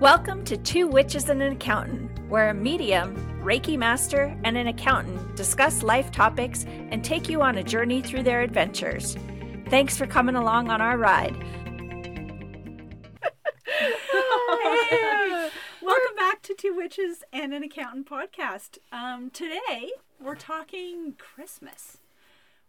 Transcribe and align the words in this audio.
Welcome 0.00 0.44
to 0.44 0.56
Two 0.56 0.88
Witches 0.88 1.28
and 1.28 1.42
an 1.42 1.52
Accountant, 1.52 2.26
where 2.30 2.48
a 2.48 2.54
medium, 2.54 3.14
Reiki 3.44 3.76
master, 3.76 4.34
and 4.44 4.56
an 4.56 4.68
accountant 4.68 5.36
discuss 5.36 5.82
life 5.82 6.10
topics 6.10 6.64
and 6.64 7.04
take 7.04 7.28
you 7.28 7.42
on 7.42 7.58
a 7.58 7.62
journey 7.62 8.00
through 8.00 8.22
their 8.22 8.40
adventures. 8.40 9.18
Thanks 9.68 9.98
for 9.98 10.06
coming 10.06 10.36
along 10.36 10.70
on 10.70 10.80
our 10.80 10.96
ride. 10.96 11.36
Welcome 15.82 16.16
back 16.16 16.40
to 16.44 16.54
Two 16.54 16.74
Witches 16.74 17.22
and 17.30 17.52
an 17.52 17.62
Accountant 17.62 18.08
podcast. 18.08 18.78
Um, 18.90 19.28
today 19.28 19.90
we're 20.18 20.34
talking 20.34 21.12
Christmas, 21.18 21.98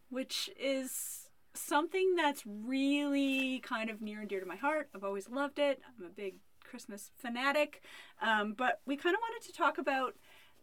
which 0.10 0.50
is 0.60 1.30
something 1.54 2.16
that's 2.18 2.44
really 2.46 3.60
kind 3.60 3.90
of 3.90 4.02
near 4.02 4.20
and 4.20 4.28
dear 4.28 4.42
to 4.42 4.46
my 4.46 4.58
heart. 4.58 4.90
I've 4.94 5.06
always 5.06 5.30
loved 5.30 5.60
it. 5.60 5.82
I'm 5.98 6.06
a 6.06 6.10
big 6.10 6.36
Christmas 6.72 7.12
fanatic, 7.18 7.82
um, 8.22 8.54
but 8.54 8.80
we 8.86 8.96
kind 8.96 9.16
of 9.16 9.22
wanted 9.22 9.46
to 9.48 9.54
talk 9.54 9.78
about 9.78 10.16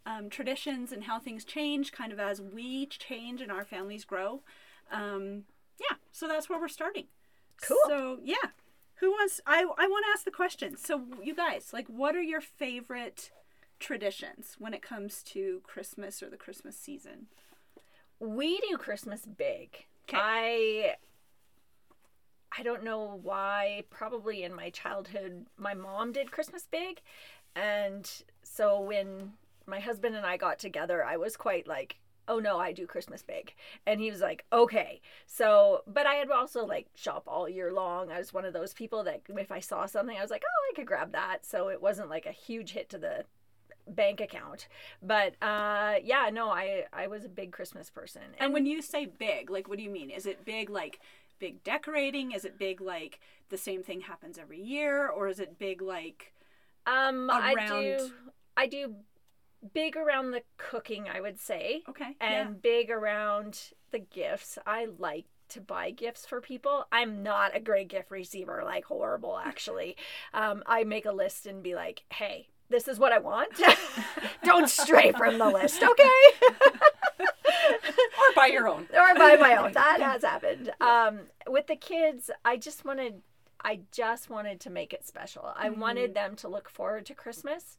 um, 0.05 0.29
traditions 0.29 0.91
and 0.91 1.03
how 1.03 1.19
things 1.19 1.45
change, 1.45 1.91
kind 1.91 2.11
of 2.11 2.19
as 2.19 2.41
we 2.41 2.87
change 2.87 3.41
and 3.41 3.51
our 3.51 3.63
families 3.63 4.05
grow. 4.05 4.41
Um, 4.91 5.43
yeah, 5.79 5.97
so 6.11 6.27
that's 6.27 6.49
where 6.49 6.59
we're 6.59 6.67
starting. 6.67 7.05
Cool. 7.61 7.77
So 7.87 8.19
yeah, 8.23 8.49
who 8.95 9.11
wants? 9.11 9.39
I 9.45 9.59
I 9.59 9.87
want 9.87 10.05
to 10.05 10.11
ask 10.13 10.25
the 10.25 10.31
question. 10.31 10.77
So 10.77 11.03
you 11.23 11.35
guys, 11.35 11.69
like, 11.73 11.87
what 11.87 12.15
are 12.15 12.21
your 12.33 12.41
favorite 12.41 13.31
traditions 13.79 14.55
when 14.59 14.73
it 14.73 14.81
comes 14.81 15.23
to 15.23 15.61
Christmas 15.63 16.23
or 16.23 16.29
the 16.29 16.37
Christmas 16.37 16.75
season? 16.77 17.27
We 18.19 18.59
do 18.69 18.77
Christmas 18.77 19.25
big. 19.25 19.85
'Kay. 20.07 20.17
I 20.19 20.95
I 22.59 22.63
don't 22.63 22.83
know 22.83 23.19
why. 23.23 23.85
Probably 23.89 24.43
in 24.43 24.53
my 24.53 24.69
childhood, 24.69 25.45
my 25.57 25.73
mom 25.73 26.11
did 26.11 26.31
Christmas 26.31 26.67
big, 26.69 27.01
and 27.55 28.09
so 28.43 28.81
when 28.81 29.33
my 29.65 29.79
husband 29.79 30.15
and 30.15 30.25
I 30.25 30.35
got 30.35 30.59
together, 30.59 31.03
I 31.03 31.15
was 31.15 31.37
quite 31.37 31.67
like, 31.67 31.95
"Oh 32.27 32.39
no, 32.39 32.59
I 32.59 32.73
do 32.73 32.85
Christmas 32.85 33.21
big," 33.23 33.55
and 33.85 34.01
he 34.01 34.11
was 34.11 34.19
like, 34.19 34.43
"Okay." 34.51 34.99
So, 35.25 35.83
but 35.87 36.05
I 36.05 36.15
had 36.15 36.29
also 36.29 36.65
like 36.65 36.87
shop 36.95 37.23
all 37.27 37.47
year 37.47 37.71
long. 37.71 38.11
I 38.11 38.17
was 38.17 38.33
one 38.33 38.43
of 38.43 38.53
those 38.53 38.73
people 38.73 39.03
that 39.05 39.21
if 39.29 39.51
I 39.53 39.61
saw 39.61 39.85
something, 39.85 40.17
I 40.17 40.21
was 40.21 40.31
like, 40.31 40.43
"Oh, 40.45 40.71
I 40.71 40.75
could 40.75 40.87
grab 40.87 41.13
that." 41.13 41.45
So 41.45 41.69
it 41.69 41.81
wasn't 41.81 42.09
like 42.09 42.25
a 42.25 42.31
huge 42.33 42.71
hit 42.71 42.89
to 42.89 42.97
the 42.97 43.25
bank 43.87 44.21
account 44.21 44.67
but 45.01 45.33
uh 45.41 45.95
yeah 46.03 46.29
no 46.31 46.49
i 46.49 46.83
i 46.93 47.07
was 47.07 47.25
a 47.25 47.29
big 47.29 47.51
christmas 47.51 47.89
person 47.89 48.21
And 48.39 48.53
when 48.53 48.65
you 48.67 48.81
say 48.81 49.05
big, 49.05 49.49
like, 49.49 49.67
what 49.67 49.77
do 49.77 49.83
you 49.83 49.89
mean? 49.89 50.09
Is 50.09 50.25
it 50.25 50.45
big 50.45 50.69
like 50.69 50.99
big 51.39 51.63
decorating? 51.63 52.31
Is 52.31 52.45
it 52.45 52.57
big 52.59 52.81
like 52.81 53.19
the 53.49 53.57
same 53.57 53.81
thing 53.83 54.01
happens 54.01 54.37
every 54.37 54.61
year, 54.61 55.07
or 55.07 55.27
is 55.27 55.39
it 55.39 55.57
big 55.57 55.81
like 55.81 56.33
Um, 56.85 57.29
I 57.31 57.53
do. 57.53 57.57
around- 57.57 58.13
I 58.57 58.67
do 58.67 58.95
big 59.73 59.95
around 59.97 60.31
the 60.31 60.43
cooking, 60.57 61.07
I 61.09 61.19
would 61.21 61.39
say, 61.39 61.83
okay, 61.89 62.15
and 62.19 62.61
big 62.61 62.89
around 62.89 63.71
the 63.91 63.99
gifts. 63.99 64.57
I 64.65 64.85
like 64.97 65.25
to 65.49 65.61
buy 65.61 65.91
gifts 65.91 66.25
for 66.25 66.39
people. 66.41 66.85
I'm 66.91 67.23
not 67.23 67.55
a 67.55 67.59
great 67.59 67.87
gift 67.89 68.11
receiver, 68.11 68.61
like 68.63 68.85
horrible 68.85 69.37
actually. 69.37 69.97
um, 70.33 70.63
I 70.65 70.83
make 70.83 71.05
a 71.05 71.11
list 71.11 71.45
and 71.45 71.61
be 71.63 71.75
like, 71.75 72.03
"Hey, 72.11 72.49
this 72.69 72.87
is 72.87 72.99
what 72.99 73.11
I 73.11 73.17
want. 73.19 73.49
Don't 74.43 74.69
stray 74.69 75.11
from 75.11 75.37
the 75.37 75.49
list, 75.49 75.81
okay?" 75.83 76.19
or 78.19 78.35
by 78.35 78.47
your 78.47 78.67
own? 78.67 78.87
or 78.93 79.15
by 79.15 79.35
my 79.39 79.55
own. 79.55 79.73
That 79.79 80.01
has 80.01 80.23
happened. 80.23 80.71
Um, 80.81 81.21
with 81.47 81.67
the 81.67 81.75
kids, 81.75 82.29
I 82.43 82.57
just 82.57 82.85
wanted, 82.85 83.21
I 83.63 83.81
just 83.91 84.29
wanted 84.29 84.59
to 84.61 84.69
make 84.69 84.93
it 84.93 85.05
special. 85.05 85.53
I 85.55 85.69
wanted 85.69 86.13
them 86.13 86.35
to 86.37 86.47
look 86.47 86.69
forward 86.69 87.05
to 87.07 87.13
Christmas, 87.15 87.77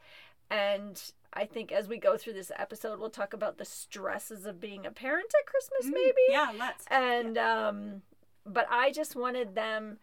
and 0.50 1.00
I 1.32 1.44
think 1.44 1.70
as 1.72 1.88
we 1.88 1.98
go 1.98 2.16
through 2.16 2.32
this 2.32 2.50
episode, 2.56 2.98
we'll 2.98 3.10
talk 3.10 3.32
about 3.32 3.58
the 3.58 3.64
stresses 3.64 4.46
of 4.46 4.60
being 4.60 4.84
a 4.84 4.90
parent 4.90 5.32
at 5.38 5.46
Christmas, 5.46 5.92
maybe. 5.92 6.22
Yeah, 6.28 6.52
let's. 6.58 6.84
And 6.90 7.38
um, 7.38 8.02
but 8.44 8.66
I 8.70 8.90
just 8.90 9.14
wanted 9.14 9.54
them. 9.54 9.98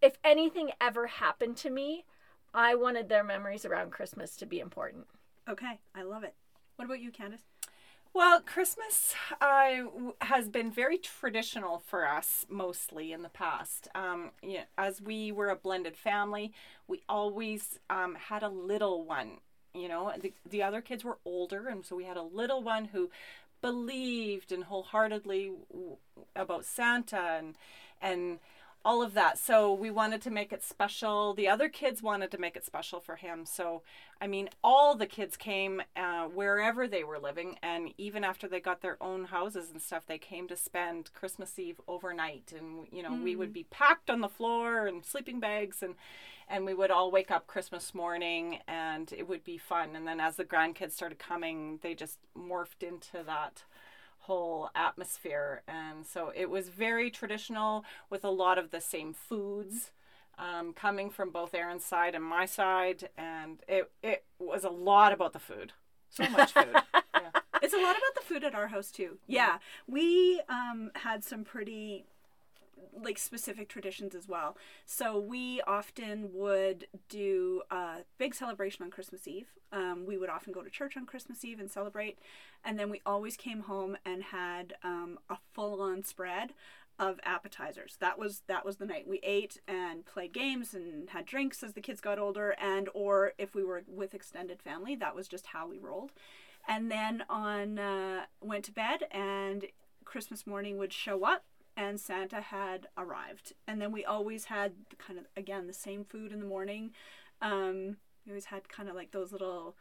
If 0.00 0.18
anything 0.24 0.72
ever 0.80 1.06
happened 1.06 1.56
to 1.58 1.70
me, 1.70 2.04
I 2.54 2.74
wanted 2.74 3.08
their 3.08 3.22
memories 3.22 3.64
around 3.64 3.92
Christmas 3.92 4.36
to 4.36 4.46
be 4.46 4.58
important. 4.58 5.06
Okay, 5.48 5.78
I 5.94 6.02
love 6.02 6.24
it. 6.24 6.34
What 6.76 6.86
about 6.86 7.00
you, 7.00 7.10
Candace? 7.10 7.42
Well, 8.14 8.40
Christmas 8.42 9.14
uh, 9.40 9.84
has 10.20 10.48
been 10.48 10.70
very 10.70 10.98
traditional 10.98 11.78
for 11.78 12.06
us 12.06 12.44
mostly 12.50 13.12
in 13.12 13.22
the 13.22 13.30
past. 13.30 13.88
Um, 13.94 14.32
yeah, 14.42 14.64
as 14.76 15.00
we 15.00 15.32
were 15.32 15.48
a 15.48 15.56
blended 15.56 15.96
family, 15.96 16.52
we 16.86 17.02
always 17.08 17.78
um, 17.88 18.16
had 18.16 18.42
a 18.42 18.48
little 18.50 19.04
one. 19.04 19.38
You 19.74 19.88
know, 19.88 20.12
the, 20.20 20.34
the 20.48 20.62
other 20.62 20.82
kids 20.82 21.04
were 21.04 21.18
older, 21.24 21.68
and 21.68 21.86
so 21.86 21.96
we 21.96 22.04
had 22.04 22.18
a 22.18 22.22
little 22.22 22.62
one 22.62 22.84
who 22.86 23.08
believed 23.62 24.52
and 24.52 24.64
wholeheartedly 24.64 25.52
w- 25.70 25.96
about 26.36 26.66
Santa 26.66 27.18
and 27.38 27.56
and 28.02 28.40
all 28.84 29.02
of 29.02 29.14
that. 29.14 29.38
So 29.38 29.72
we 29.72 29.90
wanted 29.90 30.22
to 30.22 30.30
make 30.30 30.52
it 30.52 30.62
special. 30.62 31.34
The 31.34 31.48
other 31.48 31.68
kids 31.68 32.02
wanted 32.02 32.30
to 32.30 32.38
make 32.38 32.56
it 32.56 32.64
special 32.64 33.00
for 33.00 33.16
him. 33.16 33.44
So 33.46 33.82
I 34.22 34.28
mean, 34.28 34.50
all 34.62 34.94
the 34.94 35.06
kids 35.06 35.36
came 35.36 35.82
uh, 35.96 36.26
wherever 36.26 36.86
they 36.86 37.02
were 37.02 37.18
living, 37.18 37.58
and 37.60 37.92
even 37.98 38.22
after 38.22 38.46
they 38.46 38.60
got 38.60 38.80
their 38.80 38.96
own 39.02 39.24
houses 39.24 39.70
and 39.72 39.82
stuff, 39.82 40.06
they 40.06 40.18
came 40.18 40.46
to 40.46 40.56
spend 40.56 41.12
Christmas 41.12 41.58
Eve 41.58 41.80
overnight. 41.88 42.52
And 42.56 42.86
you 42.92 43.02
know, 43.02 43.18
we 43.20 43.34
would 43.34 43.52
be 43.52 43.64
packed 43.64 44.10
on 44.10 44.20
the 44.20 44.28
floor 44.28 44.86
and 44.86 45.04
sleeping 45.04 45.40
bags, 45.40 45.82
and 45.82 45.96
and 46.48 46.64
we 46.64 46.74
would 46.74 46.92
all 46.92 47.10
wake 47.10 47.32
up 47.32 47.48
Christmas 47.48 47.94
morning, 47.94 48.58
and 48.68 49.12
it 49.12 49.26
would 49.26 49.42
be 49.42 49.58
fun. 49.58 49.96
And 49.96 50.06
then 50.06 50.20
as 50.20 50.36
the 50.36 50.44
grandkids 50.44 50.92
started 50.92 51.18
coming, 51.18 51.80
they 51.82 51.94
just 51.94 52.18
morphed 52.36 52.86
into 52.86 53.24
that 53.26 53.64
whole 54.22 54.70
atmosphere, 54.74 55.62
and 55.66 56.06
so 56.06 56.32
it 56.34 56.50
was 56.50 56.68
very 56.68 57.10
traditional 57.10 57.84
with 58.10 58.24
a 58.24 58.30
lot 58.30 58.58
of 58.58 58.70
the 58.70 58.80
same 58.80 59.12
foods 59.12 59.90
um, 60.38 60.72
coming 60.72 61.10
from 61.10 61.30
both 61.30 61.54
Aaron's 61.54 61.84
side 61.84 62.14
and 62.14 62.24
my 62.24 62.46
side, 62.46 63.08
and 63.16 63.60
it 63.68 63.90
it 64.02 64.24
was 64.38 64.64
a 64.64 64.70
lot 64.70 65.12
about 65.12 65.32
the 65.32 65.38
food. 65.38 65.72
So 66.08 66.28
much 66.28 66.52
food. 66.52 66.72
yeah. 66.94 67.30
It's 67.62 67.74
a 67.74 67.78
lot 67.78 67.96
about 67.96 68.14
the 68.14 68.22
food 68.22 68.44
at 68.44 68.54
our 68.54 68.68
house 68.68 68.90
too. 68.90 69.18
Yeah, 69.26 69.58
we 69.86 70.40
um, 70.48 70.90
had 70.94 71.24
some 71.24 71.44
pretty 71.44 72.04
like 72.92 73.18
specific 73.18 73.68
traditions 73.68 74.14
as 74.14 74.28
well. 74.28 74.56
So 74.84 75.18
we 75.18 75.60
often 75.66 76.30
would 76.32 76.86
do 77.08 77.62
a 77.70 77.98
big 78.18 78.34
celebration 78.34 78.84
on 78.84 78.90
Christmas 78.90 79.26
Eve. 79.26 79.48
Um, 79.72 80.04
we 80.06 80.18
would 80.18 80.28
often 80.28 80.52
go 80.52 80.62
to 80.62 80.70
church 80.70 80.96
on 80.96 81.06
Christmas 81.06 81.44
Eve 81.44 81.60
and 81.60 81.70
celebrate, 81.70 82.18
and 82.64 82.78
then 82.78 82.90
we 82.90 83.00
always 83.06 83.36
came 83.36 83.60
home 83.60 83.96
and 84.04 84.22
had 84.24 84.74
um, 84.82 85.18
a 85.30 85.36
full-on 85.52 86.02
spread 86.02 86.52
of 86.98 87.18
appetizers. 87.24 87.96
That 88.00 88.18
was 88.18 88.42
that 88.48 88.64
was 88.66 88.76
the 88.76 88.84
night 88.84 89.08
we 89.08 89.18
ate 89.22 89.60
and 89.66 90.04
played 90.04 90.32
games 90.34 90.74
and 90.74 91.08
had 91.10 91.24
drinks 91.24 91.62
as 91.62 91.72
the 91.72 91.80
kids 91.80 92.00
got 92.00 92.18
older, 92.18 92.54
and 92.60 92.88
or 92.92 93.32
if 93.38 93.54
we 93.54 93.64
were 93.64 93.82
with 93.88 94.14
extended 94.14 94.60
family, 94.60 94.94
that 94.96 95.14
was 95.14 95.26
just 95.26 95.46
how 95.46 95.66
we 95.66 95.78
rolled 95.78 96.12
and 96.68 96.90
then 96.90 97.24
on 97.28 97.78
uh, 97.78 98.22
went 98.40 98.64
to 98.64 98.72
bed 98.72 99.04
and 99.10 99.66
christmas 100.04 100.46
morning 100.46 100.78
would 100.78 100.92
show 100.92 101.24
up 101.24 101.44
and 101.76 101.98
santa 102.00 102.40
had 102.40 102.86
arrived 102.98 103.52
and 103.66 103.80
then 103.80 103.90
we 103.92 104.04
always 104.04 104.46
had 104.46 104.72
kind 104.98 105.18
of 105.18 105.26
again 105.36 105.66
the 105.66 105.72
same 105.72 106.04
food 106.04 106.32
in 106.32 106.38
the 106.40 106.46
morning 106.46 106.90
um, 107.40 107.96
we 108.26 108.30
always 108.32 108.44
had 108.46 108.68
kind 108.68 108.88
of 108.88 108.94
like 108.94 109.10
those 109.10 109.32
little 109.32 109.74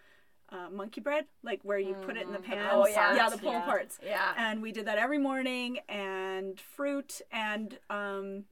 uh, 0.50 0.70
monkey 0.72 1.00
bread 1.02 1.26
like 1.44 1.60
where 1.64 1.80
you 1.80 1.94
put 2.06 2.18
it 2.18 2.26
in 2.28 2.34
the 2.34 2.40
pan 2.40 2.68
Oh, 2.72 2.86
yeah. 2.88 3.16
yeah 3.16 3.30
the 3.30 3.38
pull 3.38 3.52
Yeah. 3.54 3.62
parts 3.66 4.00
Yeah. 4.04 4.34
and 4.38 4.62
we 4.62 4.72
did 4.72 4.86
that 4.86 4.98
every 4.98 5.18
morning 5.20 5.80
and 5.88 6.60
fruit 6.60 7.22
and 7.32 7.78
um, 7.90 8.46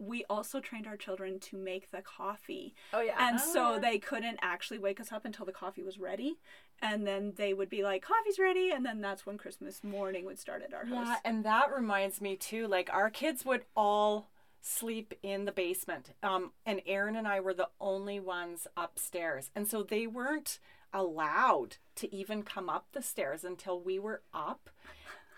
we 0.00 0.24
also 0.30 0.58
trained 0.60 0.86
our 0.86 0.96
children 0.96 1.38
to 1.38 1.56
make 1.58 1.90
the 1.90 2.00
coffee 2.00 2.74
Oh 2.92 3.00
yeah. 3.00 3.16
and 3.18 3.38
so 3.38 3.78
they 3.78 3.98
couldn't 3.98 4.38
actually 4.40 4.78
wake 4.78 4.98
us 4.98 5.12
up 5.12 5.24
until 5.26 5.44
the 5.44 5.52
coffee 5.52 5.82
was 5.82 5.98
ready. 5.98 6.38
And 6.82 7.06
then 7.06 7.34
they 7.36 7.52
would 7.52 7.68
be 7.68 7.82
like, 7.82 8.00
coffee's 8.02 8.38
ready. 8.38 8.70
And 8.70 8.84
then 8.86 9.02
that's 9.02 9.26
when 9.26 9.36
Christmas 9.36 9.84
morning 9.84 10.24
would 10.24 10.38
start 10.38 10.62
at 10.62 10.72
our 10.72 10.86
Yeah, 10.86 10.96
house. 11.04 11.06
Yeah, 11.08 11.30
and 11.30 11.44
that 11.44 11.70
reminds 11.70 12.20
me 12.22 12.36
too. 12.36 12.66
Like 12.66 12.88
our 12.90 13.10
kids 13.10 13.44
would 13.44 13.64
all 13.76 14.30
sleep 14.62 15.12
in 15.22 15.44
the 15.44 15.52
basement, 15.52 16.12
um, 16.22 16.52
and 16.66 16.80
Aaron 16.86 17.16
and 17.16 17.26
I 17.28 17.40
were 17.40 17.54
the 17.54 17.68
only 17.80 18.20
ones 18.20 18.66
upstairs, 18.76 19.50
and 19.54 19.66
so 19.68 19.82
they 19.82 20.06
weren't 20.06 20.58
allowed 20.92 21.76
to 21.96 22.14
even 22.14 22.42
come 22.42 22.68
up 22.68 22.86
the 22.92 23.02
stairs 23.02 23.44
until 23.44 23.80
we 23.80 23.98
were 23.98 24.22
up. 24.34 24.68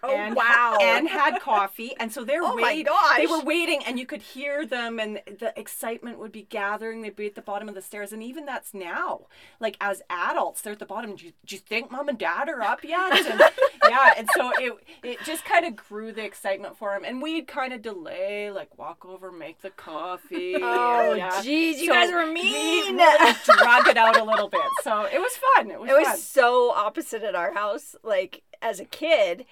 Oh, 0.04 0.14
and 0.16 0.34
wow. 0.34 0.78
and 0.80 1.08
had 1.08 1.40
coffee, 1.40 1.92
and 2.00 2.12
so 2.12 2.24
they're 2.24 2.42
Oh 2.44 2.56
my 2.56 2.62
waiting. 2.62 2.86
gosh. 2.86 3.18
They 3.18 3.26
were 3.26 3.40
waiting, 3.42 3.82
and 3.86 3.98
you 3.98 4.06
could 4.06 4.22
hear 4.22 4.66
them, 4.66 4.98
and 4.98 5.20
the 5.26 5.52
excitement 5.58 6.18
would 6.18 6.32
be 6.32 6.42
gathering. 6.42 7.02
They'd 7.02 7.14
be 7.14 7.26
at 7.26 7.34
the 7.36 7.42
bottom 7.42 7.68
of 7.68 7.74
the 7.74 7.82
stairs, 7.82 8.12
and 8.12 8.22
even 8.22 8.44
that's 8.44 8.74
now. 8.74 9.26
Like 9.60 9.76
as 9.80 10.02
adults, 10.10 10.60
they're 10.62 10.72
at 10.72 10.78
the 10.80 10.86
bottom. 10.86 11.14
Do 11.16 11.26
you, 11.26 11.32
do 11.46 11.54
you 11.54 11.60
think 11.60 11.90
mom 11.90 12.08
and 12.08 12.18
dad 12.18 12.48
are 12.48 12.62
up 12.62 12.82
yet? 12.82 13.12
And, 13.26 13.40
yeah, 13.88 14.14
and 14.16 14.28
so 14.34 14.50
it 14.58 14.72
it 15.04 15.18
just 15.24 15.44
kind 15.44 15.64
of 15.64 15.76
grew 15.76 16.10
the 16.12 16.24
excitement 16.24 16.76
for 16.76 16.90
them, 16.92 17.04
and 17.04 17.22
we'd 17.22 17.46
kind 17.46 17.72
of 17.72 17.82
delay, 17.82 18.50
like 18.50 18.76
walk 18.78 19.04
over, 19.04 19.30
make 19.30 19.60
the 19.62 19.70
coffee. 19.70 20.56
Oh, 20.62 21.14
yeah. 21.14 21.30
jeez, 21.42 21.78
you 21.78 21.86
So 21.86 21.92
guys 21.92 22.10
were 22.10 22.24
we 22.26 22.34
mean. 22.34 22.96
really 22.96 23.34
drug 23.44 23.86
it 23.88 23.96
out 23.96 24.18
a 24.18 24.24
little 24.24 24.48
bit, 24.48 24.60
so 24.82 25.02
it 25.04 25.18
was 25.18 25.32
fun. 25.56 25.70
It 25.70 25.78
was, 25.80 25.90
It 25.90 25.94
was 25.94 26.06
fun. 26.08 26.16
so 26.18 26.70
opposite 26.72 27.22
at 27.22 27.34
our 27.34 27.52
house. 27.54 27.94
Like 28.02 28.42
as 28.60 28.80
a 28.80 28.84
kid, 28.84 29.44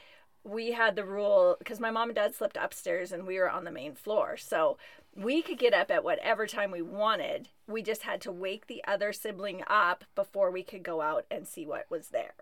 we 0.44 0.72
had 0.72 0.96
the 0.96 1.04
rule 1.04 1.56
because 1.58 1.80
my 1.80 1.90
mom 1.90 2.08
and 2.08 2.16
dad 2.16 2.34
slept 2.34 2.56
upstairs 2.56 3.12
and 3.12 3.26
we 3.26 3.38
were 3.38 3.50
on 3.50 3.64
the 3.64 3.70
main 3.70 3.94
floor. 3.94 4.36
So 4.36 4.78
we 5.14 5.42
could 5.42 5.58
get 5.58 5.74
up 5.74 5.90
at 5.90 6.04
whatever 6.04 6.46
time 6.46 6.70
we 6.70 6.82
wanted. 6.82 7.48
We 7.66 7.82
just 7.82 8.02
had 8.02 8.20
to 8.22 8.32
wake 8.32 8.66
the 8.66 8.82
other 8.86 9.12
sibling 9.12 9.62
up 9.66 10.04
before 10.14 10.50
we 10.50 10.62
could 10.62 10.82
go 10.82 11.00
out 11.02 11.26
and 11.30 11.46
see 11.46 11.66
what 11.66 11.90
was 11.90 12.08
there. 12.08 12.34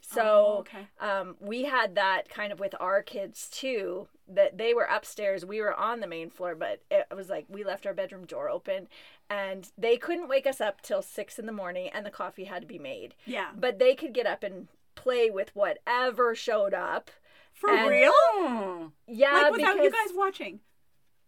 So 0.00 0.22
Oh, 0.24 0.56
okay. 0.60 0.86
um, 1.00 1.36
we 1.40 1.64
had 1.64 1.94
that 1.94 2.28
kind 2.28 2.52
of 2.52 2.58
with 2.60 2.74
our 2.80 3.02
kids 3.02 3.48
too. 3.50 4.08
That 4.28 4.56
they 4.56 4.72
were 4.72 4.84
upstairs, 4.84 5.44
we 5.44 5.60
were 5.60 5.74
on 5.74 6.00
the 6.00 6.06
main 6.06 6.30
floor, 6.30 6.54
but 6.54 6.80
it 6.90 7.06
was 7.14 7.28
like 7.28 7.44
we 7.48 7.64
left 7.64 7.86
our 7.86 7.92
bedroom 7.94 8.24
door 8.24 8.48
open, 8.48 8.88
and 9.28 9.70
they 9.76 9.96
couldn't 9.96 10.28
wake 10.28 10.46
us 10.46 10.60
up 10.60 10.80
till 10.80 11.02
six 11.02 11.38
in 11.38 11.46
the 11.46 11.52
morning, 11.52 11.90
and 11.92 12.06
the 12.06 12.10
coffee 12.10 12.44
had 12.44 12.62
to 12.62 12.66
be 12.68 12.78
made 12.78 13.14
Yeah. 13.26 13.50
but 13.54 13.78
they 13.78 13.94
could 13.94 14.12
get 14.14 14.26
up 14.26 14.42
and 14.42 14.68
play 14.94 15.28
with 15.30 15.54
whatever 15.54 16.34
showed 16.34 16.72
up. 16.74 17.10
For 17.52 17.70
And- 17.70 17.88
real? 17.90 18.92
Yeah, 19.06 19.32
like 19.34 19.52
without 19.52 19.76
because 19.76 19.84
you 19.84 19.90
guys 19.90 20.14
watching. 20.16 20.60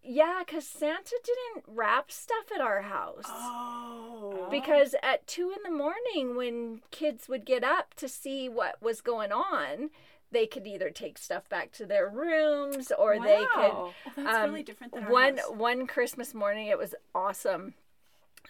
yeah, 0.03 0.43
because 0.45 0.67
Santa 0.67 1.19
didn't 1.25 1.65
wrap 1.67 2.11
stuff 2.11 2.51
at 2.55 2.61
our 2.61 2.83
house. 2.83 3.25
Oh. 3.27 4.49
Because 4.51 4.95
at 5.03 5.27
two 5.27 5.53
in 5.57 5.63
the 5.65 5.77
morning, 5.77 6.37
when 6.37 6.81
kids 6.91 7.29
would 7.29 7.45
get 7.45 7.63
up 7.65 7.95
to 7.95 8.09
see 8.09 8.49
what 8.49 8.83
was 8.83 9.01
going 9.01 9.33
on, 9.33 9.91
they 10.31 10.47
could 10.47 10.67
either 10.67 10.91
take 10.91 11.17
stuff 11.19 11.49
back 11.49 11.71
to 11.73 11.87
their 11.87 12.09
rooms 12.09 12.91
or 12.99 13.21
they 13.21 13.45
could 13.55 13.71
Oh, 13.73 13.95
that's 14.17 14.37
um, 14.39 14.51
really 14.51 14.63
different 14.65 14.93
than 14.93 15.09
one 15.09 15.37
house. 15.37 15.51
one 15.51 15.87
Christmas 15.87 16.35
morning, 16.35 16.67
it 16.67 16.79
was 16.79 16.95
awesome. 17.15 17.75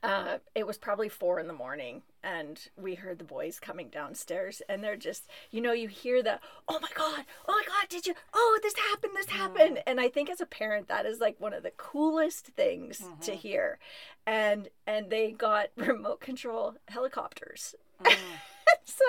Uh, 0.05 0.39
it 0.55 0.67
was 0.67 0.77
probably 0.77 1.09
four 1.09 1.41
in 1.41 1.47
the 1.47 1.55
morning, 1.55 2.03
and 2.23 2.69
we 2.77 2.95
heard 2.95 3.19
the 3.19 3.25
boys 3.25 3.59
coming 3.59 3.89
downstairs, 3.89 4.61
and 4.69 4.85
they're 4.85 4.97
just, 4.97 5.27
you 5.51 5.63
know, 5.63 5.73
you 5.73 5.89
hear 5.89 6.23
the, 6.23 6.39
oh 6.69 6.79
my 6.79 6.89
god, 6.95 7.25
oh 7.49 7.53
my 7.53 7.63
god, 7.67 7.89
did 7.89 8.07
you? 8.07 8.15
Oh, 8.35 8.59
this 8.63 8.75
happened, 8.91 9.13
this 9.17 9.27
mm-hmm. 9.27 9.39
happened, 9.39 9.83
and 9.87 9.99
I 9.99 10.09
think 10.09 10.29
as 10.29 10.43
a 10.43 10.47
parent, 10.47 10.89
that 10.89 11.07
is 11.07 11.21
like 11.21 11.41
one 11.41 11.55
of 11.55 11.63
the 11.63 11.71
coolest 11.71 12.49
things 12.49 12.99
to 13.23 13.31
mm-hmm. 13.31 13.41
hear, 13.41 13.79
and 14.27 14.69
and 14.87 15.09
they 15.09 15.33
got 15.33 15.69
remote 15.77 16.21
control 16.21 16.75
helicopters. 16.89 17.75
Mm. 18.03 18.17
so 18.95 19.05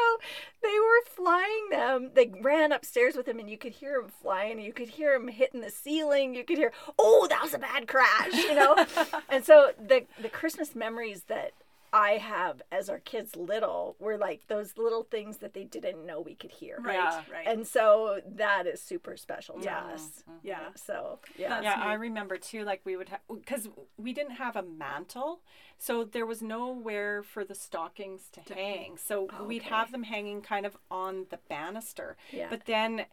they 0.61 0.77
were 0.79 1.05
flying 1.05 1.69
them. 1.69 2.11
They 2.13 2.31
ran 2.41 2.71
upstairs 2.71 3.15
with 3.15 3.27
him, 3.27 3.39
and 3.39 3.49
you 3.49 3.57
could 3.57 3.73
hear 3.73 3.99
him 3.99 4.09
flying. 4.09 4.59
You 4.59 4.73
could 4.73 4.89
hear 4.89 5.13
him 5.13 5.27
hitting 5.27 5.61
the 5.61 5.71
ceiling. 5.71 6.35
You 6.35 6.43
could 6.43 6.57
hear, 6.57 6.71
"Oh, 6.97 7.27
that 7.29 7.43
was 7.43 7.53
a 7.53 7.59
bad 7.59 7.87
crash," 7.87 8.33
you 8.33 8.55
know. 8.55 8.85
and 9.29 9.45
so 9.45 9.71
the 9.79 10.05
the 10.21 10.29
Christmas 10.29 10.75
memories 10.75 11.23
that 11.27 11.51
I 11.95 12.17
have 12.17 12.61
as 12.73 12.89
our 12.89 12.99
kids 12.99 13.37
little 13.37 13.95
were 13.99 14.17
like 14.17 14.47
those 14.47 14.77
little 14.77 15.03
things 15.03 15.37
that 15.37 15.53
they 15.53 15.63
didn't 15.63 16.05
know 16.05 16.19
we 16.19 16.35
could 16.35 16.51
hear. 16.51 16.77
Right, 16.81 16.95
Yeah. 16.95 17.21
right. 17.31 17.47
And 17.47 17.65
so 17.65 18.19
that 18.35 18.67
is 18.67 18.81
super 18.81 19.15
special 19.15 19.55
to 19.59 19.63
Yeah. 19.63 19.79
us. 19.93 20.23
Mm-hmm. 20.29 20.39
yeah. 20.47 20.59
So 20.75 21.19
yeah. 21.37 21.47
That's 21.49 21.63
yeah, 21.63 21.79
I 21.81 21.93
remember 21.93 22.35
too. 22.37 22.65
Like 22.65 22.81
we 22.83 22.97
would 22.97 23.07
have, 23.09 23.21
because 23.33 23.69
we 23.97 24.11
didn't 24.11 24.35
have 24.35 24.57
a 24.57 24.61
mantle, 24.63 25.39
so 25.77 26.03
there 26.03 26.25
was 26.25 26.41
nowhere 26.41 27.23
for 27.23 27.45
the 27.45 27.55
stockings 27.55 28.29
to 28.33 28.53
hang. 28.53 28.97
So 28.97 29.29
oh, 29.39 29.45
we'd 29.45 29.63
have 29.63 29.93
them 29.93 30.03
hanging 30.03 30.41
kind 30.41 30.65
of 30.65 30.75
on 30.91 31.27
the 31.29 31.39
banister. 31.47 32.17
Yeah. 32.31 32.47
But 32.49 32.65
then, 32.65 33.05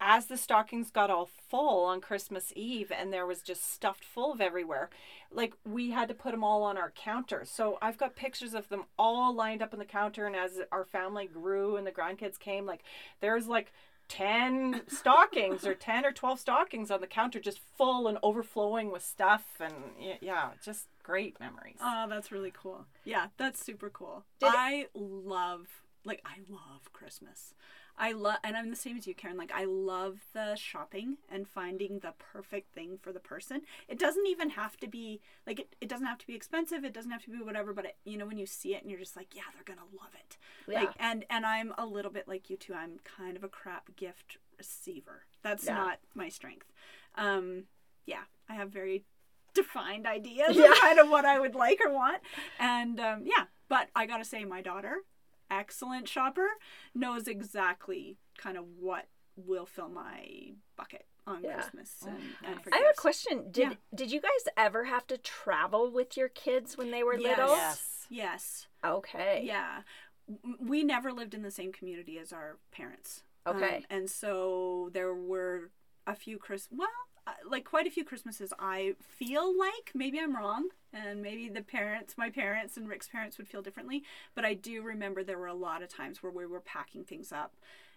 as 0.00 0.26
the 0.26 0.36
stockings 0.36 0.90
got 0.90 1.10
all 1.10 1.26
full 1.48 1.84
on 1.84 2.00
Christmas 2.00 2.52
Eve, 2.56 2.92
and 2.96 3.12
there 3.12 3.26
was 3.26 3.40
just 3.42 3.72
stuffed 3.72 4.04
full 4.04 4.32
of 4.32 4.40
everywhere, 4.40 4.90
like 5.30 5.54
we 5.64 5.90
had 5.90 6.08
to 6.08 6.14
put 6.14 6.32
them 6.32 6.44
all 6.44 6.62
on 6.62 6.76
our 6.76 6.90
counter. 6.90 7.44
So 7.44 7.78
I've 7.80 7.96
got 7.98 8.14
pictures 8.16 8.54
of 8.54 8.68
them 8.68 8.84
all 8.98 9.34
lined 9.34 9.62
up 9.62 9.72
on 9.72 9.78
the 9.78 9.84
counter, 9.84 10.26
and 10.26 10.36
as 10.36 10.60
our 10.72 10.84
family 10.84 11.26
grew 11.26 11.76
and 11.76 11.86
the 11.86 11.92
grandkids 11.92 12.38
came, 12.38 12.66
like 12.66 12.82
there's 13.20 13.46
like 13.46 13.72
10 14.08 14.82
stockings 14.86 15.66
or 15.66 15.74
10 15.74 16.04
or 16.04 16.12
12 16.12 16.38
stockings 16.38 16.90
on 16.90 17.00
the 17.00 17.06
counter 17.06 17.40
just 17.40 17.58
full 17.58 18.06
and 18.06 18.18
overflowing 18.22 18.90
with 18.92 19.02
stuff 19.02 19.44
and 19.60 19.72
yeah 20.20 20.50
just 20.62 20.88
great 21.02 21.40
memories 21.40 21.78
Oh, 21.80 22.04
that's 22.08 22.30
really 22.30 22.52
cool. 22.54 22.84
Yeah, 23.04 23.28
that's 23.38 23.64
super 23.64 23.88
cool. 23.88 24.24
Did- 24.40 24.50
I 24.52 24.86
love 24.94 25.66
like 26.04 26.20
I 26.26 26.40
love 26.50 26.92
Christmas. 26.92 27.54
I 27.96 28.12
love 28.12 28.38
and 28.42 28.56
I'm 28.56 28.70
the 28.70 28.76
same 28.76 28.96
as 28.96 29.06
you, 29.06 29.14
Karen. 29.14 29.36
Like 29.36 29.52
I 29.54 29.64
love 29.64 30.18
the 30.32 30.56
shopping 30.56 31.18
and 31.30 31.46
finding 31.46 32.00
the 32.00 32.12
perfect 32.18 32.74
thing 32.74 32.98
for 33.00 33.12
the 33.12 33.20
person. 33.20 33.62
It 33.88 33.98
doesn't 33.98 34.26
even 34.26 34.50
have 34.50 34.76
to 34.78 34.88
be 34.88 35.20
like 35.46 35.60
it, 35.60 35.76
it 35.80 35.88
doesn't 35.88 36.06
have 36.06 36.18
to 36.18 36.26
be 36.26 36.34
expensive, 36.34 36.84
it 36.84 36.92
doesn't 36.92 37.10
have 37.12 37.22
to 37.24 37.30
be 37.30 37.42
whatever, 37.42 37.72
but 37.72 37.84
it, 37.84 37.96
you 38.04 38.16
know 38.18 38.26
when 38.26 38.38
you 38.38 38.46
see 38.46 38.74
it 38.74 38.82
and 38.82 38.90
you're 38.90 38.98
just 39.00 39.16
like, 39.16 39.34
yeah, 39.34 39.42
they're 39.54 39.62
going 39.64 39.78
to 39.78 39.96
love 39.96 40.10
it. 40.18 40.36
Yeah. 40.68 40.80
Like 40.84 40.94
and 40.98 41.24
and 41.30 41.46
I'm 41.46 41.72
a 41.78 41.86
little 41.86 42.10
bit 42.10 42.26
like 42.26 42.50
you 42.50 42.56
too. 42.56 42.74
I'm 42.74 42.98
kind 43.16 43.36
of 43.36 43.44
a 43.44 43.48
crap 43.48 43.94
gift 43.96 44.38
receiver. 44.58 45.22
That's 45.42 45.64
Yeah. 45.66 45.74
not 45.74 45.98
my 46.14 46.28
strength. 46.28 46.72
Um 47.16 47.64
yeah, 48.06 48.24
I 48.48 48.54
have 48.54 48.70
very 48.70 49.04
defined 49.54 50.06
ideas 50.06 50.56
Yeah. 50.56 50.72
of 50.72 50.78
kind 50.80 50.98
of 50.98 51.08
what 51.08 51.24
I 51.24 51.38
would 51.38 51.54
like 51.54 51.78
or 51.84 51.92
want. 51.92 52.20
And 52.58 52.98
um, 52.98 53.22
yeah, 53.24 53.44
but 53.68 53.88
I 53.94 54.04
gotta 54.06 54.24
say, 54.24 54.44
my 54.44 54.60
daughter, 54.62 54.96
excellent 55.58 56.08
shopper, 56.08 56.48
knows 56.94 57.28
exactly 57.28 58.18
kind 58.38 58.56
of 58.56 58.64
what 58.78 59.06
will 59.36 59.66
fill 59.66 59.88
my 59.88 60.52
bucket 60.76 61.06
on 61.26 61.42
Yeah. 61.42 61.54
Christmas 61.54 61.96
and, 62.06 62.18
and 62.44 62.62
for 62.62 62.74
I 62.74 62.78
have 62.78 62.86
a 62.96 63.00
question. 63.00 63.50
Did 63.50 63.70
Yeah. 63.70 63.76
did 63.94 64.12
you 64.12 64.20
guys 64.20 64.44
ever 64.56 64.84
have 64.84 65.06
to 65.08 65.16
travel 65.18 65.90
with 65.90 66.16
your 66.16 66.28
kids 66.28 66.76
when 66.76 66.90
they 66.90 67.02
were 67.02 67.14
Yes. 67.16 67.38
little? 67.38 67.56
Yes. 67.56 68.06
Yes. 68.10 68.68
Okay. 68.84 69.42
Yeah. 69.44 69.82
We 70.60 70.82
never 70.84 71.12
lived 71.12 71.34
in 71.34 71.42
the 71.42 71.50
same 71.50 71.72
community 71.72 72.18
as 72.18 72.32
our 72.32 72.58
parents. 72.72 73.22
Um, 73.46 73.56
Okay. 73.56 73.84
and 73.90 74.10
so 74.10 74.90
there 74.92 75.14
were 75.14 75.70
a 76.06 76.14
few 76.14 76.38
Chris, 76.38 76.68
well, 76.70 76.88
like 77.48 77.64
quite 77.64 77.86
a 77.86 77.90
few 77.90 78.04
Christmases. 78.04 78.52
I 78.58 78.94
feel 79.00 79.56
like 79.58 79.92
maybe 79.94 80.18
I'm 80.20 80.36
wrong, 80.36 80.68
and 80.92 81.22
maybe 81.22 81.48
the 81.48 81.62
parents, 81.62 82.14
my 82.16 82.30
parents 82.30 82.76
and 82.76 82.88
Rick's 82.88 83.08
parents, 83.08 83.38
would 83.38 83.48
feel 83.48 83.62
differently. 83.62 84.02
But 84.34 84.44
I 84.44 84.54
do 84.54 84.82
remember 84.82 85.22
there 85.24 85.38
were 85.38 85.46
a 85.46 85.54
lot 85.54 85.82
of 85.82 85.88
times 85.88 86.22
where 86.22 86.32
we 86.32 86.46
were 86.46 86.60
packing 86.60 87.04
things 87.04 87.32
up 87.32 87.54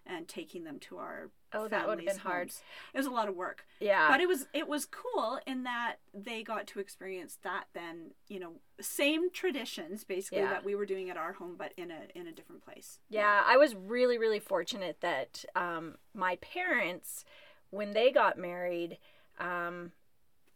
and 0.09 0.25
taking 0.27 0.63
them 0.63 0.79
to 0.79 0.97
our 0.99 1.29
Oh, 1.51 1.67
that 1.67 1.85
would've 1.85 1.99
families' 2.05 2.13
been 2.13 2.21
hard. 2.31 2.47
homes. 2.47 2.61
It 2.93 2.97
was 2.97 3.05
a 3.07 3.11
lot 3.11 3.27
of 3.27 3.35
work 3.35 3.65
Yeah. 3.81 4.07
but 4.09 4.21
it 4.21 4.27
was 4.27 4.47
it 4.53 4.65
was 4.67 4.85
cool 4.85 5.39
in 5.45 5.63
that 5.63 5.95
they 6.13 6.43
got 6.43 6.65
to 6.67 6.79
experience 6.79 7.37
that 7.43 7.65
then 7.73 8.11
you 8.29 8.39
know 8.39 8.53
same 8.79 9.29
traditions 9.31 10.05
basically 10.05 10.39
Yeah. 10.39 10.49
that 10.49 10.63
we 10.63 10.75
were 10.75 10.85
doing 10.85 11.09
at 11.09 11.17
our 11.17 11.33
home 11.33 11.55
but 11.57 11.73
in 11.75 11.91
a 11.91 12.03
in 12.15 12.25
a 12.27 12.31
different 12.31 12.63
place 12.63 12.99
Yeah, 13.09 13.43
I 13.45 13.57
was 13.57 13.75
really, 13.75 14.17
really 14.17 14.39
fortunate 14.39 15.01
that 15.01 15.43
um, 15.55 15.95
my 16.13 16.37
parents, 16.37 17.25
when 17.69 17.91
they 17.91 18.09
got 18.11 18.37
married, 18.37 18.97
um, 19.39 19.91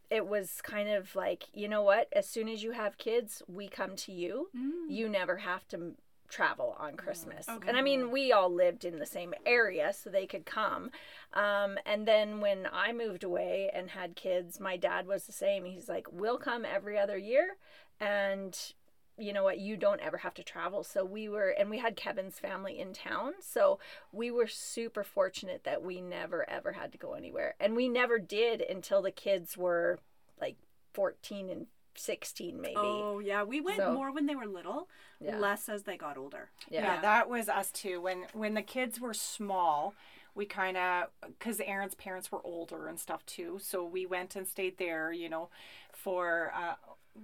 it 0.09 0.27
was 0.27 0.61
kind 0.61 0.89
of 0.89 1.15
like, 1.15 1.45
you 1.53 1.67
know 1.67 1.81
what? 1.81 2.07
As 2.13 2.27
soon 2.27 2.49
as 2.49 2.63
you 2.63 2.71
have 2.71 2.97
kids, 2.97 3.41
we 3.47 3.67
come 3.67 3.95
to 3.97 4.11
you. 4.11 4.49
You 4.89 5.07
never 5.07 5.37
have 5.37 5.67
to 5.69 5.93
travel 6.27 6.75
on 6.79 6.95
Christmas. 6.95 7.47
Okay. 7.47 7.67
And 7.67 7.77
I 7.77 7.81
mean, 7.81 8.09
we 8.09 8.31
all 8.31 8.53
lived 8.53 8.85
in 8.85 8.99
the 8.99 9.05
same 9.05 9.33
area, 9.45 9.93
so 9.93 10.09
they 10.09 10.25
could 10.25 10.45
come. 10.45 10.89
Um, 11.33 11.77
and 11.85 12.07
then 12.07 12.39
when 12.39 12.67
I 12.71 12.93
moved 12.93 13.23
away 13.23 13.69
and 13.73 13.89
had 13.89 14.15
kids, 14.15 14.59
my 14.59 14.77
dad 14.77 15.07
was 15.07 15.25
the 15.25 15.33
same. 15.33 15.65
He's 15.65 15.89
like, 15.89 16.07
we'll 16.11 16.37
come 16.37 16.65
every 16.65 16.97
other 16.97 17.17
year. 17.17 17.57
And 17.99 18.57
you 19.21 19.33
know 19.33 19.43
what 19.43 19.59
you 19.59 19.77
don't 19.77 20.01
ever 20.01 20.17
have 20.17 20.33
to 20.35 20.43
travel. 20.43 20.83
So 20.83 21.05
we 21.05 21.29
were 21.29 21.49
and 21.49 21.69
we 21.69 21.77
had 21.79 21.95
kevin's 21.95 22.39
family 22.39 22.79
in 22.79 22.93
town. 22.93 23.33
So 23.41 23.79
we 24.11 24.31
were 24.31 24.47
super 24.47 25.03
fortunate 25.03 25.63
that 25.63 25.83
we 25.83 26.01
never 26.01 26.49
ever 26.49 26.73
had 26.73 26.91
to 26.93 26.97
go 26.97 27.13
anywhere. 27.13 27.55
And 27.59 27.75
we 27.75 27.87
never 27.87 28.19
did 28.19 28.61
until 28.61 29.01
the 29.01 29.11
kids 29.11 29.57
were 29.57 29.99
like 30.39 30.55
14 30.93 31.49
and 31.49 31.67
16 31.95 32.59
maybe. 32.61 32.73
Oh 32.77 33.19
yeah. 33.19 33.43
We 33.43 33.59
went 33.61 33.77
So- 33.77 33.93
more 33.93 34.11
when 34.11 34.25
they 34.25 34.35
were 34.35 34.45
little 34.45 34.87
Yeah. 35.19 35.37
less 35.37 35.67
as 35.69 35.83
they 35.83 35.97
got 35.97 36.17
older. 36.17 36.49
Yeah, 36.69 36.95
yeah. 36.95 37.01
that 37.01 37.29
was 37.29 37.49
us 37.49 37.69
too. 37.71 38.01
When 38.01 38.25
when 38.33 38.53
the 38.53 38.61
kids 38.61 38.99
were 38.99 39.13
small 39.13 39.93
we 40.35 40.45
kind 40.45 40.77
of 40.77 41.07
because 41.39 41.59
aaron's 41.65 41.95
parents 41.95 42.31
were 42.31 42.41
older 42.45 42.87
and 42.87 42.99
stuff 42.99 43.25
too 43.25 43.57
so 43.61 43.83
we 43.83 44.05
went 44.05 44.35
and 44.35 44.47
stayed 44.47 44.77
there 44.77 45.11
you 45.11 45.29
know 45.29 45.49
for 45.93 46.51
uh, 46.55 46.75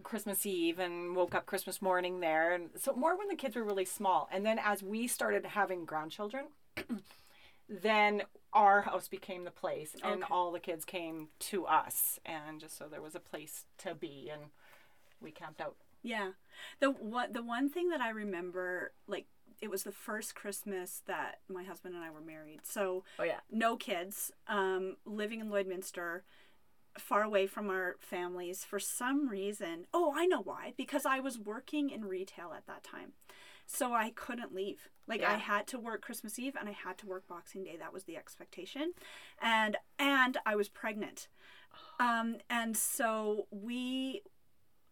christmas 0.04 0.46
eve 0.46 0.80
and 0.80 1.16
woke 1.16 1.34
up 1.34 1.46
christmas 1.46 1.82
morning 1.82 2.20
there 2.20 2.54
and 2.54 2.70
so 2.78 2.94
more 2.94 3.18
when 3.18 3.28
the 3.30 3.36
kids 3.36 3.56
were 3.56 3.64
really 3.64 3.86
small 3.86 4.28
and 4.32 4.46
then 4.46 4.60
as 4.60 4.84
we 4.84 5.08
started 5.08 5.46
having 5.46 5.86
grandchildren 5.86 6.46
then 7.70 8.24
our 8.54 8.82
house 8.82 9.08
became 9.08 9.44
the 9.44 9.52
place 9.52 9.96
and 10.04 10.24
Okay. 10.24 10.34
all 10.34 10.52
the 10.52 10.60
kids 10.60 10.86
came 10.86 11.28
to 11.40 11.66
us 11.66 12.20
and 12.26 12.60
just 12.60 12.78
so 12.78 12.86
there 12.90 13.02
was 13.02 13.16
a 13.16 13.20
place 13.20 13.66
to 13.78 13.94
be 13.94 14.30
and 14.32 14.42
we 15.22 15.32
camped 15.32 15.60
out. 15.62 15.76
Yeah. 16.02 16.32
The 16.80 16.92
what 16.92 17.34
the 17.34 17.44
one 17.44 17.70
thing 17.70 17.90
that 17.90 18.00
I 18.02 18.10
remember 18.10 18.94
like 19.08 19.26
it 19.60 19.70
was 19.70 19.84
the 19.84 19.92
first 19.92 20.36
Christmas 20.36 21.02
that 21.08 21.40
my 21.50 21.64
husband 21.64 21.96
and 21.96 22.04
I 22.04 22.10
were 22.12 22.22
married. 22.22 22.62
So 22.64 23.04
Oh 23.20 23.24
yeah. 23.24 23.40
no 23.52 23.76
kids, 23.76 24.32
um, 24.48 24.98
living 25.06 25.40
in 25.40 25.50
Lloydminster, 25.50 26.22
far 26.98 27.24
away 27.24 27.48
from 27.48 27.70
our 27.70 27.96
families 28.00 28.64
for 28.64 28.80
some 28.80 29.30
reason. 29.30 29.86
Oh, 29.94 30.14
I 30.16 30.26
know 30.26 30.42
why. 30.42 30.74
Because 30.78 31.06
I 31.06 31.20
was 31.20 31.38
working 31.40 31.90
in 31.90 32.06
retail 32.06 32.54
at 32.56 32.66
that 32.68 32.84
time. 32.84 33.14
So 33.66 33.94
I 33.94 34.12
couldn't 34.12 34.56
leave. 34.56 34.88
Like 35.08 35.22
I 35.24 35.36
had 35.38 35.68
to 35.68 35.80
work 35.80 36.02
Christmas 36.02 36.40
Eve 36.40 36.56
and 36.60 36.70
I 36.70 36.72
had 36.72 36.98
to 37.00 37.08
work 37.08 37.28
Boxing 37.28 37.64
Day. 37.66 37.76
That 37.78 37.94
was 37.94 38.04
the 38.06 38.16
expectation. 38.18 38.94
And 39.42 39.78
and 40.00 40.38
I 40.46 40.56
was 40.56 40.70
pregnant. 40.70 41.28
Um 42.00 42.38
and 42.50 42.78
so 42.78 43.48
we 43.52 44.22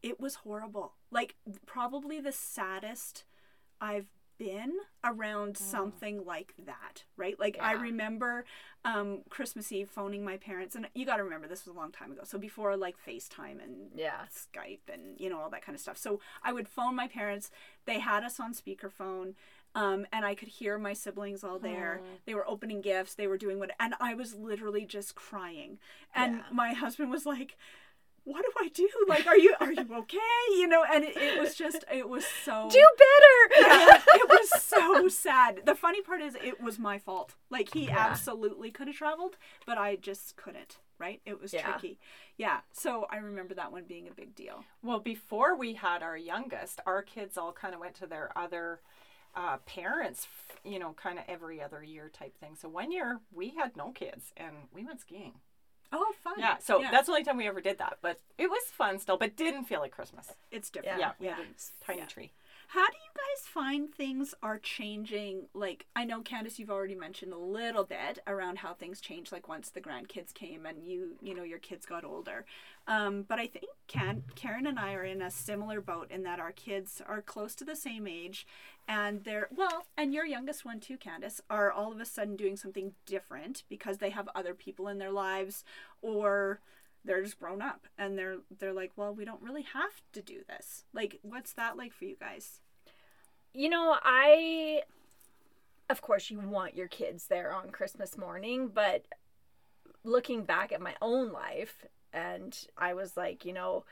it 0.03 0.19
was 0.19 0.35
horrible. 0.35 0.93
Like 1.11 1.35
probably 1.65 2.19
the 2.19 2.31
saddest 2.31 3.23
I've 3.79 4.07
been 4.37 4.73
around 5.03 5.57
something 5.57 6.25
like 6.25 6.53
that, 6.65 7.03
right? 7.17 7.39
Like 7.39 7.57
I 7.61 7.73
remember 7.73 8.45
um, 8.83 9.21
Christmas 9.29 9.71
Eve 9.71 9.89
phoning 9.89 10.23
my 10.23 10.37
parents, 10.37 10.75
and 10.75 10.87
you 10.93 11.05
got 11.05 11.17
to 11.17 11.23
remember 11.23 11.47
this 11.47 11.65
was 11.65 11.75
a 11.75 11.77
long 11.77 11.91
time 11.91 12.11
ago. 12.11 12.21
So 12.23 12.37
before 12.37 12.75
like 12.77 12.95
FaceTime 13.07 13.63
and 13.63 13.91
Yeah. 13.95 14.25
Skype 14.33 14.91
and 14.91 15.19
you 15.19 15.29
know 15.29 15.39
all 15.39 15.49
that 15.49 15.63
kind 15.65 15.75
of 15.75 15.81
stuff. 15.81 15.97
So 15.97 16.19
I 16.43 16.53
would 16.53 16.67
phone 16.67 16.95
my 16.95 17.07
parents. 17.07 17.51
They 17.85 17.99
had 17.99 18.23
us 18.23 18.39
on 18.39 18.53
speakerphone. 18.53 19.33
Um, 19.77 20.05
and 20.13 20.23
I 20.23 20.35
could 20.35 20.47
hear 20.47 20.77
my 20.79 20.93
siblings 20.93 21.43
all 21.43 21.59
there. 21.59 22.01
They 22.25 22.33
were 22.33 22.47
opening 22.47 22.79
gifts. 22.79 23.13
They 23.15 23.27
were 23.27 23.37
doing 23.37 23.59
what, 23.59 23.71
and 23.77 23.93
I 23.99 24.13
was 24.13 24.33
literally 24.33 24.85
just 24.85 25.15
crying. 25.15 25.79
And 26.13 26.35
Yeah. 26.37 26.43
my 26.53 26.71
husband 26.71 27.11
was 27.11 27.25
like, 27.25 27.57
"What 28.25 28.43
do 28.43 28.51
I 28.59 28.67
do? 28.69 28.89
Like, 29.07 29.25
are 29.27 29.37
you 29.37 29.55
are 29.59 29.71
you 29.71 29.87
okay? 29.99 30.17
You 30.57 30.67
know?" 30.67 30.83
And 30.83 31.03
it, 31.05 31.15
it 31.17 31.39
was 31.39 31.55
just, 31.55 31.85
it 31.91 32.09
was 32.09 32.25
so 32.43 32.67
Do 32.71 32.83
better. 32.97 33.61
yeah, 33.67 34.01
it 34.15 34.29
was 34.29 34.61
so 34.63 35.07
sad. 35.07 35.61
The 35.65 35.75
funny 35.75 36.01
part 36.01 36.21
is, 36.21 36.35
it 36.35 36.59
was 36.61 36.77
my 36.77 36.97
fault. 36.99 37.35
Like 37.49 37.73
he 37.73 37.85
Yeah. 37.87 37.97
absolutely 37.97 38.71
could 38.71 38.87
have 38.87 38.95
traveled, 38.97 39.37
but 39.65 39.77
I 39.77 39.95
just 39.95 40.35
couldn't. 40.35 40.77
Right? 40.97 41.21
It 41.25 41.41
was 41.41 41.53
Yeah. 41.53 41.63
tricky. 41.71 41.99
Yeah. 42.37 42.59
So 42.71 43.05
I 43.11 43.17
remember 43.17 43.53
that 43.55 43.71
one 43.71 43.83
being 43.83 44.07
a 44.07 44.13
big 44.13 44.33
deal. 44.35 44.63
Well, 44.81 44.99
before 44.99 45.55
we 45.55 45.73
had 45.73 46.01
our 46.03 46.17
youngest, 46.17 46.79
our 46.85 47.01
kids 47.01 47.37
all 47.37 47.51
kind 47.51 47.73
of 47.73 47.79
went 47.81 47.95
to 47.95 48.07
their 48.07 48.31
other 48.37 48.79
uh, 49.35 49.57
parents, 49.65 50.27
you 50.63 50.79
know, 50.79 50.93
kind 50.93 51.19
of 51.19 51.25
every 51.27 51.61
other 51.61 51.83
year 51.83 52.07
type 52.09 52.37
thing. 52.39 52.55
So 52.55 52.69
one 52.69 52.89
year 52.93 53.19
we 53.33 53.49
had 53.49 53.75
no 53.75 53.91
kids 53.91 54.31
and 54.37 54.55
we 54.73 54.85
went 54.85 55.01
skiing. 55.01 55.33
Oh, 55.91 56.13
fun. 56.23 56.33
Yeah, 56.37 56.57
so 56.57 56.81
that's 56.91 57.05
the 57.07 57.11
only 57.13 57.23
time 57.23 57.37
we 57.37 57.47
ever 57.47 57.61
did 57.61 57.77
that. 57.77 57.97
But 58.01 58.19
it 58.37 58.49
was 58.49 58.61
fun 58.71 58.99
still, 58.99 59.17
but 59.17 59.35
didn't 59.35 59.65
feel 59.65 59.79
like 59.79 59.91
Christmas. 59.91 60.33
it's 60.51 60.69
different. 60.69 60.99
Yeah, 60.99 61.11
we 61.19 61.27
Yeah. 61.27 61.35
had 61.35 61.45
a 61.45 61.85
tiny 61.85 61.99
Yeah. 61.99 62.05
tree. 62.05 62.31
How 62.67 62.85
do 62.87 62.93
you 62.93 63.11
guys 63.15 63.47
find 63.47 63.93
things 63.93 64.33
are 64.41 64.57
changing? 64.57 65.47
Like, 65.53 65.85
I 65.95 66.03
know 66.03 66.21
Candace, 66.21 66.59
you've 66.59 66.71
already 66.71 66.95
mentioned 66.95 67.31
a 67.31 67.37
little 67.37 67.83
bit 67.83 68.19
around 68.27 68.57
how 68.59 68.73
things 68.73 68.99
changed, 68.99 69.31
like 69.31 69.47
once 69.47 69.69
the 69.69 69.81
grandkids 69.81 70.33
came 70.33 70.65
and 70.65 70.83
you, 70.83 71.15
you 71.21 71.33
know, 71.33 71.43
your 71.43 71.59
kids 71.59 71.85
got 71.85 72.03
older. 72.03 72.45
Um, 72.87 73.23
but 73.27 73.39
I 73.39 73.47
think 73.47 73.65
Can 73.87 74.23
Karen 74.35 74.67
and 74.67 74.79
I 74.79 74.93
are 74.93 75.03
in 75.03 75.21
a 75.21 75.31
similar 75.31 75.79
boat 75.81 76.11
in 76.11 76.23
that 76.23 76.39
our 76.39 76.51
kids 76.51 77.01
are 77.07 77.21
close 77.21 77.55
to 77.55 77.65
the 77.65 77.75
same 77.75 78.07
age, 78.07 78.45
and 78.87 79.23
they're 79.23 79.47
well, 79.55 79.85
and 79.97 80.13
your 80.13 80.25
youngest 80.25 80.65
one 80.65 80.79
too, 80.79 80.97
Candace, 80.97 81.41
are 81.49 81.71
all 81.71 81.91
of 81.91 81.99
a 81.99 82.05
sudden 82.05 82.35
doing 82.35 82.57
something 82.57 82.93
different 83.05 83.63
because 83.69 83.97
they 83.97 84.11
have 84.11 84.29
other 84.35 84.53
people 84.53 84.87
in 84.87 84.97
their 84.97 85.11
lives, 85.11 85.63
or 86.01 86.59
they're 87.05 87.23
just 87.23 87.39
grown 87.39 87.61
up 87.61 87.87
and 87.97 88.17
they're 88.17 88.37
they're 88.59 88.73
like, 88.73 88.91
well, 88.95 89.13
we 89.13 89.25
don't 89.25 89.41
really 89.41 89.65
have 89.73 90.01
to 90.13 90.21
do 90.21 90.41
this. 90.47 90.83
Like, 90.93 91.19
what's 91.21 91.53
that 91.53 91.77
like 91.77 91.93
for 91.93 92.05
you 92.05 92.15
guys? 92.19 92.59
You 93.53 93.69
know, 93.69 93.95
I 94.03 94.81
of 95.89 96.01
course 96.01 96.29
you 96.29 96.39
want 96.39 96.75
your 96.75 96.87
kids 96.87 97.27
there 97.27 97.53
on 97.53 97.69
Christmas 97.69 98.17
morning, 98.17 98.69
but 98.73 99.05
looking 100.03 100.43
back 100.43 100.71
at 100.71 100.81
my 100.81 100.95
own 101.01 101.31
life 101.31 101.85
and 102.11 102.57
I 102.77 102.93
was 102.93 103.15
like, 103.17 103.45
you 103.45 103.53
know, 103.53 103.85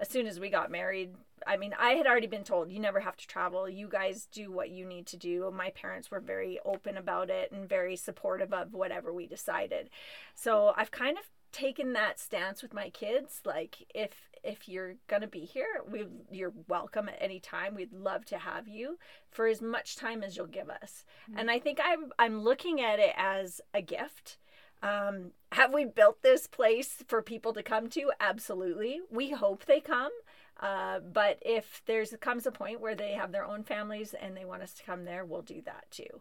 as 0.00 0.08
soon 0.08 0.26
as 0.26 0.38
we 0.38 0.48
got 0.48 0.70
married, 0.70 1.14
I 1.46 1.56
mean, 1.56 1.74
I 1.78 1.90
had 1.90 2.06
already 2.06 2.26
been 2.26 2.44
told 2.44 2.70
you 2.70 2.78
never 2.78 3.00
have 3.00 3.16
to 3.16 3.26
travel. 3.26 3.68
You 3.68 3.88
guys 3.88 4.28
do 4.30 4.50
what 4.50 4.70
you 4.70 4.84
need 4.84 5.06
to 5.06 5.16
do. 5.16 5.50
My 5.54 5.70
parents 5.70 6.10
were 6.10 6.20
very 6.20 6.58
open 6.64 6.96
about 6.96 7.30
it 7.30 7.50
and 7.50 7.68
very 7.68 7.96
supportive 7.96 8.52
of 8.52 8.74
whatever 8.74 9.12
we 9.12 9.26
decided. 9.26 9.90
So, 10.34 10.72
I've 10.76 10.90
kind 10.90 11.18
of 11.18 11.24
taken 11.52 11.92
that 11.94 12.18
stance 12.18 12.62
with 12.62 12.74
my 12.74 12.90
kids 12.90 13.40
like 13.44 13.86
if 13.94 14.28
if 14.44 14.68
you're 14.68 14.94
going 15.08 15.22
to 15.22 15.28
be 15.28 15.40
here, 15.40 15.82
we 15.90 16.06
you're 16.30 16.52
welcome 16.68 17.08
at 17.08 17.18
any 17.20 17.40
time. 17.40 17.74
We'd 17.74 17.92
love 17.92 18.24
to 18.26 18.38
have 18.38 18.68
you 18.68 18.98
for 19.30 19.46
as 19.46 19.60
much 19.60 19.96
time 19.96 20.22
as 20.22 20.36
you'll 20.36 20.46
give 20.46 20.70
us. 20.70 21.04
And 21.36 21.50
I 21.50 21.58
think 21.58 21.78
I'm 21.82 22.12
I'm 22.18 22.42
looking 22.42 22.80
at 22.80 22.98
it 22.98 23.12
as 23.16 23.60
a 23.74 23.82
gift. 23.82 24.38
Um, 24.82 25.32
have 25.52 25.74
we 25.74 25.84
built 25.84 26.22
this 26.22 26.46
place 26.46 27.02
for 27.08 27.20
people 27.20 27.52
to 27.54 27.62
come 27.62 27.88
to? 27.90 28.12
Absolutely. 28.20 29.00
We 29.10 29.30
hope 29.30 29.64
they 29.64 29.80
come. 29.80 30.12
Uh, 30.60 31.00
but 31.00 31.38
if 31.42 31.82
there's 31.86 32.14
comes 32.20 32.46
a 32.46 32.52
point 32.52 32.80
where 32.80 32.94
they 32.94 33.12
have 33.12 33.32
their 33.32 33.44
own 33.44 33.62
families 33.62 34.14
and 34.14 34.36
they 34.36 34.44
want 34.44 34.62
us 34.62 34.74
to 34.74 34.84
come 34.84 35.04
there, 35.04 35.24
we'll 35.24 35.42
do 35.42 35.62
that 35.64 35.84
too. 35.90 36.20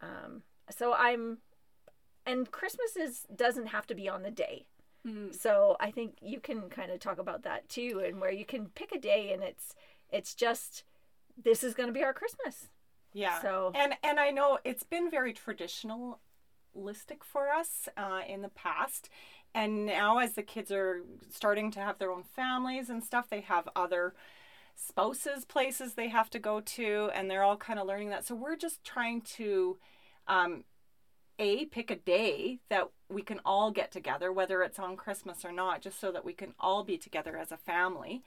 Um, 0.00 0.42
so 0.70 0.94
I'm, 0.94 1.38
and 2.26 2.50
Christmas 2.50 2.96
is 2.96 3.26
doesn't 3.34 3.66
have 3.66 3.86
to 3.88 3.94
be 3.94 4.08
on 4.08 4.22
the 4.22 4.30
day. 4.30 4.66
Mm. 5.06 5.34
So 5.34 5.76
I 5.80 5.90
think 5.90 6.16
you 6.22 6.40
can 6.40 6.68
kind 6.70 6.90
of 6.90 6.98
talk 7.00 7.18
about 7.18 7.42
that 7.42 7.68
too, 7.68 8.02
and 8.04 8.20
where 8.20 8.32
you 8.32 8.44
can 8.44 8.66
pick 8.66 8.92
a 8.92 8.98
day 8.98 9.32
and 9.32 9.42
it's 9.42 9.74
it's 10.10 10.34
just 10.34 10.84
this 11.42 11.62
is 11.62 11.74
going 11.74 11.88
to 11.88 11.92
be 11.92 12.04
our 12.04 12.14
Christmas. 12.14 12.68
Yeah. 13.12 13.40
So- 13.40 13.72
and 13.74 13.94
and 14.02 14.18
I 14.18 14.30
know 14.30 14.58
it's 14.64 14.82
been 14.82 15.10
very 15.10 15.34
traditionalistic 15.34 16.16
for 17.22 17.50
us 17.50 17.88
uh, 17.96 18.20
in 18.26 18.42
the 18.42 18.48
past, 18.48 19.10
and 19.54 19.86
now 19.86 20.18
as 20.18 20.32
the 20.32 20.42
kids 20.42 20.72
are 20.72 21.02
starting 21.30 21.70
to 21.72 21.80
have 21.80 21.98
their 21.98 22.10
own 22.10 22.22
families 22.22 22.88
and 22.88 23.04
stuff, 23.04 23.28
they 23.28 23.42
have 23.42 23.68
other 23.76 24.14
spouses 24.76 25.44
places 25.44 25.94
they 25.94 26.08
have 26.08 26.30
to 26.30 26.38
go 26.38 26.60
to, 26.60 27.10
and 27.14 27.30
they're 27.30 27.44
all 27.44 27.56
kind 27.56 27.78
of 27.78 27.86
learning 27.86 28.10
that. 28.10 28.26
So 28.26 28.34
we're 28.34 28.56
just 28.56 28.82
trying 28.84 29.20
to. 29.36 29.78
Um, 30.26 30.64
a 31.38 31.64
pick 31.66 31.90
a 31.90 31.96
day 31.96 32.60
that 32.68 32.88
we 33.08 33.22
can 33.22 33.40
all 33.44 33.70
get 33.70 33.90
together 33.90 34.32
whether 34.32 34.62
it's 34.62 34.78
on 34.78 34.96
christmas 34.96 35.44
or 35.44 35.52
not 35.52 35.80
just 35.82 35.98
so 36.00 36.10
that 36.12 36.24
we 36.24 36.32
can 36.32 36.54
all 36.60 36.84
be 36.84 36.96
together 36.98 37.36
as 37.36 37.50
a 37.52 37.56
family 37.56 38.22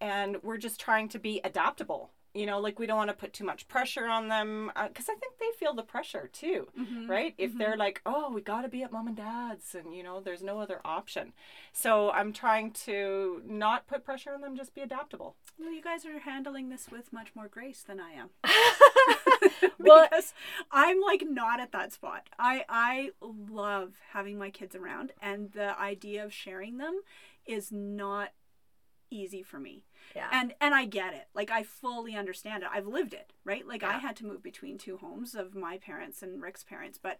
and 0.00 0.36
we're 0.42 0.58
just 0.58 0.80
trying 0.80 1.08
to 1.08 1.18
be 1.18 1.40
adaptable 1.44 2.10
you 2.34 2.46
know 2.46 2.58
like 2.58 2.78
we 2.78 2.86
don't 2.86 2.96
want 2.96 3.10
to 3.10 3.14
put 3.16 3.32
too 3.34 3.44
much 3.44 3.68
pressure 3.68 4.06
on 4.06 4.28
them 4.28 4.70
because 4.88 5.08
i 5.10 5.14
think 5.14 5.34
they 5.38 5.50
feel 5.58 5.74
the 5.74 5.82
pressure 5.82 6.30
too 6.32 6.66
Mhm. 6.80 7.08
right 7.08 7.34
if 7.36 7.56
they're 7.56 7.76
like 7.76 8.00
oh 8.06 8.30
we 8.32 8.40
got 8.40 8.62
to 8.62 8.68
be 8.68 8.82
at 8.82 8.90
mom 8.90 9.06
and 9.06 9.16
dad's 9.16 9.74
and 9.74 9.94
you 9.94 10.02
know 10.02 10.18
there's 10.20 10.42
no 10.42 10.58
other 10.58 10.80
option 10.84 11.34
so 11.74 12.10
i'm 12.12 12.32
trying 12.32 12.70
to 12.72 13.42
not 13.46 13.86
put 13.86 14.02
pressure 14.04 14.32
on 14.34 14.40
them 14.40 14.56
just 14.56 14.74
be 14.74 14.80
adaptable 14.80 15.36
Well, 15.58 15.72
you 15.72 15.82
guys 15.82 16.06
are 16.06 16.20
handling 16.20 16.70
this 16.70 16.88
with 16.90 17.12
much 17.12 17.28
more 17.34 17.48
grace 17.48 17.82
than 17.86 18.00
I 18.00 18.12
am. 18.12 18.30
Well- 19.78 20.06
because 20.10 20.32
I'm 20.70 21.00
like 21.00 21.22
not 21.26 21.60
at 21.60 21.72
that 21.72 21.92
spot. 21.92 22.28
I 22.38 22.64
I 22.68 23.10
love 23.20 23.94
having 24.12 24.38
my 24.38 24.50
kids 24.50 24.74
around, 24.76 25.12
and 25.20 25.52
the 25.52 25.78
idea 25.80 26.24
of 26.24 26.32
sharing 26.32 26.78
them 26.78 27.00
is 27.46 27.70
not 27.72 28.30
easy 29.10 29.42
for 29.42 29.58
me. 29.58 29.84
Yeah. 30.16 30.28
And 30.32 30.54
and 30.60 30.74
I 30.74 30.84
get 30.86 31.14
it. 31.14 31.26
Like 31.34 31.50
I 31.50 31.62
fully 31.62 32.14
understand 32.16 32.62
it. 32.62 32.68
I've 32.72 32.86
lived 32.86 33.12
it, 33.14 33.32
right? 33.44 33.66
Like 33.66 33.82
I 33.82 33.98
had 33.98 34.16
to 34.16 34.26
move 34.26 34.42
between 34.42 34.78
two 34.78 34.96
homes 34.98 35.34
of 35.34 35.54
my 35.54 35.78
parents 35.78 36.22
and 36.22 36.40
Rick's 36.42 36.64
parents, 36.64 36.98
but 37.02 37.18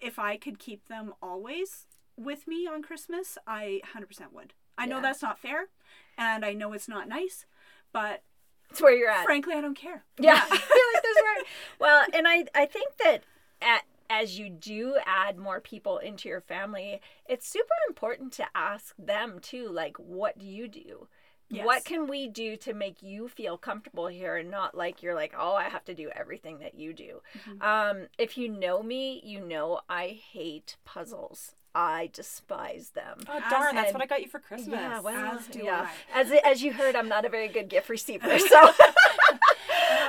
if 0.00 0.18
I 0.18 0.36
could 0.36 0.58
keep 0.58 0.88
them 0.88 1.12
always 1.22 1.86
with 2.16 2.46
me 2.48 2.66
on 2.66 2.82
Christmas, 2.82 3.38
I 3.46 3.80
100% 3.94 4.32
would. 4.32 4.54
I 4.76 4.86
know 4.86 5.00
that's 5.00 5.22
not 5.22 5.38
fair, 5.40 5.68
and 6.16 6.44
I 6.44 6.52
know 6.52 6.72
it's 6.72 6.88
not 6.88 7.08
nice, 7.08 7.46
but 7.92 8.22
It's 8.70 8.80
where 8.80 8.92
you're 8.94 9.10
at. 9.10 9.24
frankly, 9.24 9.54
I 9.54 9.60
don't 9.60 9.76
care. 9.76 10.04
Yeah, 10.20 10.40
I 10.40 10.56
feel 10.58 10.78
like 10.94 10.97
that's 10.97 10.97
right. 11.24 11.42
Well, 11.78 12.04
and 12.12 12.26
I 12.28 12.44
I 12.54 12.66
think 12.66 12.96
that 13.04 13.24
at 13.60 13.82
as 14.10 14.38
you 14.38 14.48
do 14.48 14.96
add 15.04 15.36
more 15.36 15.60
people 15.60 15.98
into 15.98 16.28
your 16.28 16.40
family, 16.40 17.00
it's 17.28 17.46
super 17.46 17.74
important 17.88 18.32
to 18.34 18.46
ask 18.54 18.94
them 18.98 19.38
too, 19.38 19.68
like, 19.68 19.96
what 19.98 20.38
do 20.38 20.46
you 20.46 20.66
do? 20.66 21.08
Yes. 21.50 21.64
What 21.64 21.84
can 21.84 22.06
we 22.06 22.28
do 22.28 22.56
to 22.58 22.74
make 22.74 23.02
you 23.02 23.28
feel 23.28 23.56
comfortable 23.56 24.06
here 24.06 24.36
and 24.36 24.50
not 24.50 24.74
like 24.76 25.02
you're 25.02 25.14
like, 25.14 25.34
oh, 25.38 25.54
I 25.54 25.64
have 25.64 25.84
to 25.86 25.94
do 25.94 26.10
everything 26.14 26.58
that 26.60 26.74
you 26.74 26.92
do? 26.92 27.22
Mhm. 27.38 27.62
Um, 27.62 28.08
if 28.18 28.36
you 28.36 28.48
know 28.48 28.82
me, 28.82 29.20
you 29.24 29.40
know 29.40 29.80
I 29.88 30.08
hate 30.08 30.76
puzzles. 30.84 31.54
I 31.80 32.10
despise 32.12 32.90
them. 32.90 33.18
oh 33.28 33.36
As- 33.38 33.50
darn 33.50 33.74
that's 33.76 33.88
and- 33.90 33.94
what 33.94 34.02
i 34.02 34.06
got 34.06 34.20
you 34.22 34.28
for 34.28 34.40
christmas 34.40 34.68
Yeah, 34.80 35.00
well, 35.00 35.38
As 35.38 35.46
do 35.46 35.60
yeah. 35.64 35.88
I. 36.14 36.20
As 36.20 36.32
as 36.44 36.62
you 36.62 36.72
heard, 36.72 36.96
I'm 36.96 37.08
not 37.08 37.24
a 37.24 37.28
very 37.28 37.48
good 37.48 37.68
gift 37.68 37.88
receiver, 37.88 38.38
so 38.52 38.70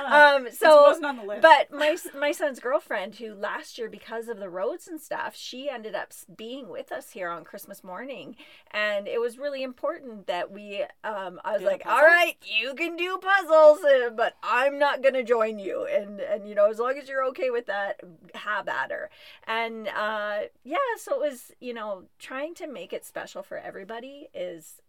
Um, 0.06 0.46
It 0.46 0.54
so 0.56 0.82
wasn't 0.82 1.06
on 1.06 1.16
the 1.18 1.22
list. 1.24 1.42
But 1.42 1.70
my 1.72 1.96
my 2.18 2.32
son's 2.32 2.58
girlfriend, 2.58 3.16
who 3.16 3.32
last 3.34 3.78
year 3.78 3.88
because 3.88 4.28
of 4.28 4.38
the 4.38 4.48
roads 4.48 4.88
and 4.88 5.00
stuff, 5.00 5.36
she 5.36 5.68
ended 5.70 5.94
up 5.94 6.12
being 6.36 6.68
with 6.68 6.90
us 6.90 7.10
here 7.10 7.28
on 7.28 7.44
Christmas 7.44 7.84
morning, 7.84 8.34
and 8.72 9.06
it 9.06 9.20
was 9.20 9.38
really 9.38 9.62
important 9.62 10.26
that 10.26 10.50
we. 10.50 10.84
Um, 11.04 11.40
I 11.44 11.52
was 11.52 11.60
Did 11.60 11.68
a 11.68 11.70
like, 11.70 11.86
"All 11.86 12.02
right, 12.02 12.34
you 12.42 12.74
can 12.74 12.96
do 12.96 13.18
puzzles, 13.18 13.84
uh, 13.84 14.10
but 14.10 14.34
I'm 14.42 14.78
not 14.78 15.02
gonna 15.02 15.22
join 15.22 15.58
you." 15.58 15.84
And 15.86 16.18
and 16.20 16.48
you 16.48 16.54
know, 16.54 16.68
as 16.70 16.78
long 16.78 16.98
as 16.98 17.08
you're 17.08 17.24
okay 17.26 17.50
with 17.50 17.66
that, 17.66 18.00
have 18.34 18.68
at 18.68 18.90
her. 18.90 19.10
And 19.46 19.86
uh, 19.88 20.40
yeah, 20.64 20.76
so 20.96 21.14
it 21.22 21.30
was 21.30 21.52
you 21.60 21.74
know 21.74 22.04
trying 22.18 22.54
to 22.56 22.66
make 22.66 22.92
it 22.92 23.04
special 23.04 23.42
for 23.42 23.58
everybody 23.58 24.28
is, 24.34 24.80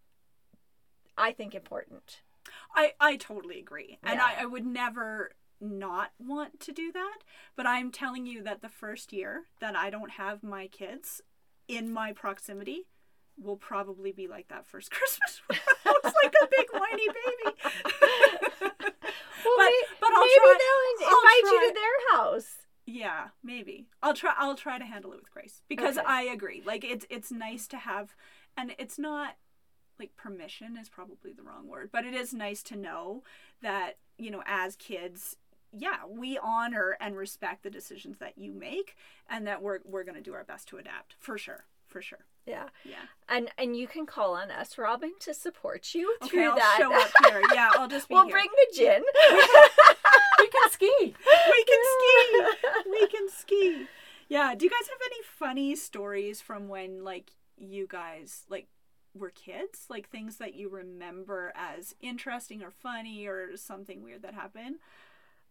I 1.18 1.32
think, 1.32 1.54
important. 1.56 2.22
I, 2.76 2.94
I 3.00 3.18
totally 3.18 3.60
agree. 3.60 4.00
And 4.04 4.20
I, 4.20 4.42
I 4.42 4.46
would 4.46 4.66
never 4.66 5.32
not 5.60 6.12
want 6.20 6.60
to 6.62 6.72
do 6.72 6.92
that. 6.92 7.18
But 7.56 7.68
I'm 7.68 7.92
telling 7.92 8.26
you 8.26 8.42
that 8.44 8.62
the 8.62 8.70
first 8.70 9.14
year 9.14 9.44
that 9.60 9.76
I 9.76 9.90
don't 9.92 10.12
have 10.12 10.42
my 10.42 10.68
kids 10.68 11.22
in 11.68 11.92
my 11.94 12.14
proximity 12.14 12.88
will 13.40 13.58
probably 13.58 14.12
be 14.12 14.28
like 14.28 14.48
that 14.48 14.66
first 14.66 14.90
Christmas. 14.98 15.42
where 15.48 15.60
I 15.86 15.94
like 16.24 16.34
a 16.44 16.48
big 16.50 16.68
whiny 16.74 17.08
baby. 17.08 17.58
Well, 19.44 19.56
But- 19.58 19.66
may- 19.66 19.84
but 20.00 20.12
I'll 20.14 20.20
maybe 20.22 20.34
try- 20.36 20.58
they'll 21.00 21.08
I'll 21.10 21.18
invite 21.22 21.52
you 21.52 21.68
to 21.70 21.74
their 21.74 22.18
house. 22.20 22.50
Yeah, 22.86 23.28
maybe. 23.44 23.88
I'll 24.02 24.14
try 24.14 24.34
I'll 24.38 24.56
try 24.56 24.78
to 24.80 24.86
handle 24.86 25.14
it 25.14 25.18
with 25.20 25.32
grace. 25.32 25.62
Because 25.68 25.98
Okay. 25.98 26.08
I 26.08 26.24
agree. 26.24 26.62
Like 26.66 26.84
it's 26.84 27.06
it's 27.10 27.32
nice 27.32 27.68
to 27.68 27.78
have 27.78 28.16
and 28.58 28.74
it's 28.78 28.98
not 29.00 29.36
like 30.00 30.16
permission 30.16 30.78
is 30.78 30.90
probably 30.90 31.32
the 31.32 31.44
wrong 31.44 31.68
word, 31.68 31.90
but 31.92 32.06
it 32.06 32.14
is 32.16 32.34
nice 32.34 32.64
to 32.64 32.76
know 32.76 33.24
that, 33.62 33.98
you 34.18 34.32
know, 34.32 34.42
as 34.48 34.76
kids, 34.76 35.38
yeah, 35.72 35.98
we 36.10 36.40
honor 36.42 36.98
and 37.00 37.16
respect 37.16 37.62
the 37.64 37.70
decisions 37.70 38.18
that 38.18 38.38
you 38.38 38.52
make 38.52 38.96
and 39.30 39.46
that 39.48 39.62
we're 39.62 39.80
we're 39.86 40.04
going 40.04 40.16
to 40.16 40.22
do 40.22 40.34
our 40.34 40.44
best 40.44 40.68
to 40.70 40.78
adapt. 40.78 41.16
For 41.20 41.38
sure. 41.38 41.66
For 41.88 42.02
sure. 42.02 42.26
Yeah. 42.48 42.70
Yeah. 42.84 42.96
And 43.30 43.52
and 43.60 43.78
you 43.78 43.88
can 43.88 44.06
call 44.08 44.34
on 44.34 44.50
us, 44.50 44.78
Robin, 44.80 45.12
to 45.20 45.34
support 45.36 45.94
you 45.94 46.16
through 46.24 46.40
Okay, 46.40 46.48
I'll 46.48 46.56
that. 46.56 46.78
show 46.80 46.94
up 46.94 47.12
here. 47.32 47.42
Yeah, 47.54 47.70
I'll 47.74 47.88
just 47.88 48.08
be 48.10 48.16
we'll 48.16 48.26
here. 48.26 48.32
bring 48.34 48.48
the 48.50 48.76
gin. 48.76 49.04
We 50.52 50.60
can 50.60 50.72
ski. 50.72 51.16
we 51.52 51.64
can 51.66 51.84
ski. 51.94 52.70
We 52.92 53.08
can 53.08 53.30
ski. 53.30 53.88
Yeah. 54.28 54.56
Do 54.56 54.66
you 54.66 54.70
guys 54.72 54.88
have 54.90 55.00
any 55.06 55.24
funny 55.24 55.76
stories 55.76 56.42
from 56.42 56.68
when 56.68 57.04
like 57.04 57.32
you 57.58 57.88
guys 57.88 58.44
like 58.50 58.68
were 59.14 59.30
kids? 59.30 59.86
Like 59.90 60.10
things 60.10 60.38
that 60.38 60.56
you 60.56 60.70
remember 60.70 61.52
as 61.56 61.96
interesting 62.02 62.64
or 62.64 62.72
funny 62.72 63.28
or 63.28 63.56
something 63.58 64.04
weird 64.04 64.24
that 64.24 64.34
happened? 64.34 64.78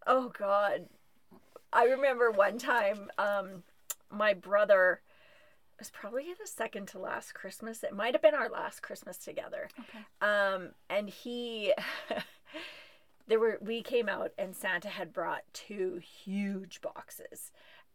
Oh 0.05 0.29
God. 0.29 0.87
I 1.73 1.85
remember 1.85 2.31
one 2.31 2.57
time, 2.57 3.09
um, 3.17 3.63
my 4.11 4.33
brother 4.33 5.01
it 5.81 5.85
was 5.85 5.89
probably 5.89 6.25
the 6.39 6.45
second 6.45 6.87
to 6.89 6.99
last 6.99 7.33
Christmas. 7.33 7.83
It 7.83 7.95
might 7.95 8.13
have 8.13 8.21
been 8.21 8.35
our 8.35 8.49
last 8.49 8.83
Christmas 8.83 9.17
together. 9.17 9.67
Okay. 9.79 10.05
Um, 10.21 10.73
and 10.91 11.09
he 11.09 11.73
there 13.31 13.39
were 13.39 13.57
we 13.61 13.81
came 13.81 14.09
out 14.09 14.31
and 14.37 14.53
Santa 14.53 14.89
had 14.89 15.13
brought 15.13 15.43
two 15.53 16.01
huge 16.03 16.81
boxes. 16.81 17.51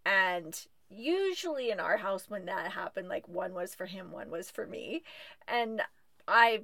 And 0.07 0.59
usually 0.89 1.71
in 1.71 1.79
our 1.79 1.99
house 1.99 2.31
when 2.31 2.47
that 2.47 2.73
happened, 2.73 3.09
like 3.09 3.29
one 3.29 3.53
was 3.53 3.75
for 3.75 3.85
him, 3.85 4.11
one 4.13 4.31
was 4.31 4.51
for 4.51 4.67
me. 4.67 5.03
And 5.47 5.83
I 6.27 6.63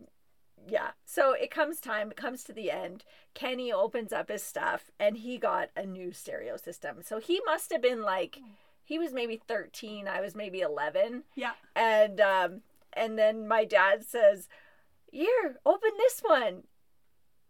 yeah. 0.67 0.93
So 1.05 1.33
it 1.33 1.50
comes 1.50 1.81
time, 1.81 2.11
it 2.12 2.17
comes 2.17 2.45
to 2.45 2.55
the 2.55 2.71
end. 2.71 3.05
Kenny 3.35 3.71
opens 3.71 4.11
up 4.11 4.31
his 4.31 4.43
stuff 4.43 4.91
and 4.99 5.19
he 5.19 5.37
got 5.37 5.69
a 5.76 5.85
new 5.85 6.11
stereo 6.12 6.57
system. 6.57 7.02
So 7.02 7.19
he 7.19 7.43
must 7.45 7.73
have 7.73 7.83
been 7.83 8.00
like 8.02 8.38
he 8.83 8.99
was 8.99 9.12
maybe 9.12 9.37
13, 9.37 10.09
I 10.09 10.23
was 10.23 10.35
maybe 10.35 10.61
11 10.61 11.25
Yeah. 11.35 11.52
and 11.76 12.21
um 12.23 12.62
and 12.95 13.19
then 13.19 13.47
my 13.47 13.67
dad 13.67 14.02
says 14.05 14.49
here 15.11 15.59
open 15.67 15.91
this 15.99 16.21
one 16.21 16.62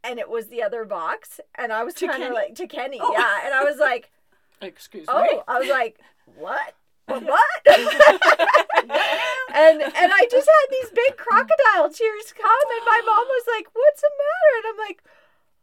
and 0.05 0.19
it 0.19 0.29
was 0.29 0.49
the 0.49 0.63
other 0.63 0.85
box 0.85 1.41
and 1.55 1.73
i 1.73 1.83
was 1.85 1.95
To 1.95 2.07
kind 2.07 2.23
of 2.23 2.29
Kenny? 2.31 2.35
like 2.47 2.55
to 2.57 2.67
kenny 2.67 2.99
Oh. 3.01 3.13
yeah 3.13 3.41
and 3.45 3.55
i 3.55 3.63
was 3.65 3.79
like 3.79 4.11
Excuse 4.63 5.07
oh 5.09 5.23
me. 5.23 5.41
i 5.49 5.59
was 5.59 5.69
like 5.69 5.99
what 6.37 6.75
what 7.07 7.23
what 7.23 7.51
and 9.55 9.83
and 9.83 10.13
i 10.13 10.27
just 10.31 10.49
had 10.49 10.69
these 10.71 10.91
big 10.95 11.17
crocodile 11.17 11.91
tears 11.91 12.33
come 12.33 12.67
and 12.77 12.85
my 12.87 13.01
mom 13.05 13.27
was 13.29 13.45
like 13.57 13.67
what's 13.73 14.01
the 14.01 14.11
matter 14.19 14.53
and 14.59 14.65
i'm 14.73 14.87
like 14.89 15.03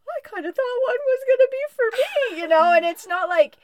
i 0.10 0.19
kind 0.29 0.46
of 0.46 0.53
thought 0.55 0.88
one 0.88 0.98
was 1.05 1.22
gonna 1.27 1.50
be 1.51 1.63
for 1.75 2.36
me 2.36 2.41
you 2.41 2.48
know 2.48 2.74
and 2.74 2.86
it's 2.86 3.08
not 3.08 3.29
like 3.29 3.58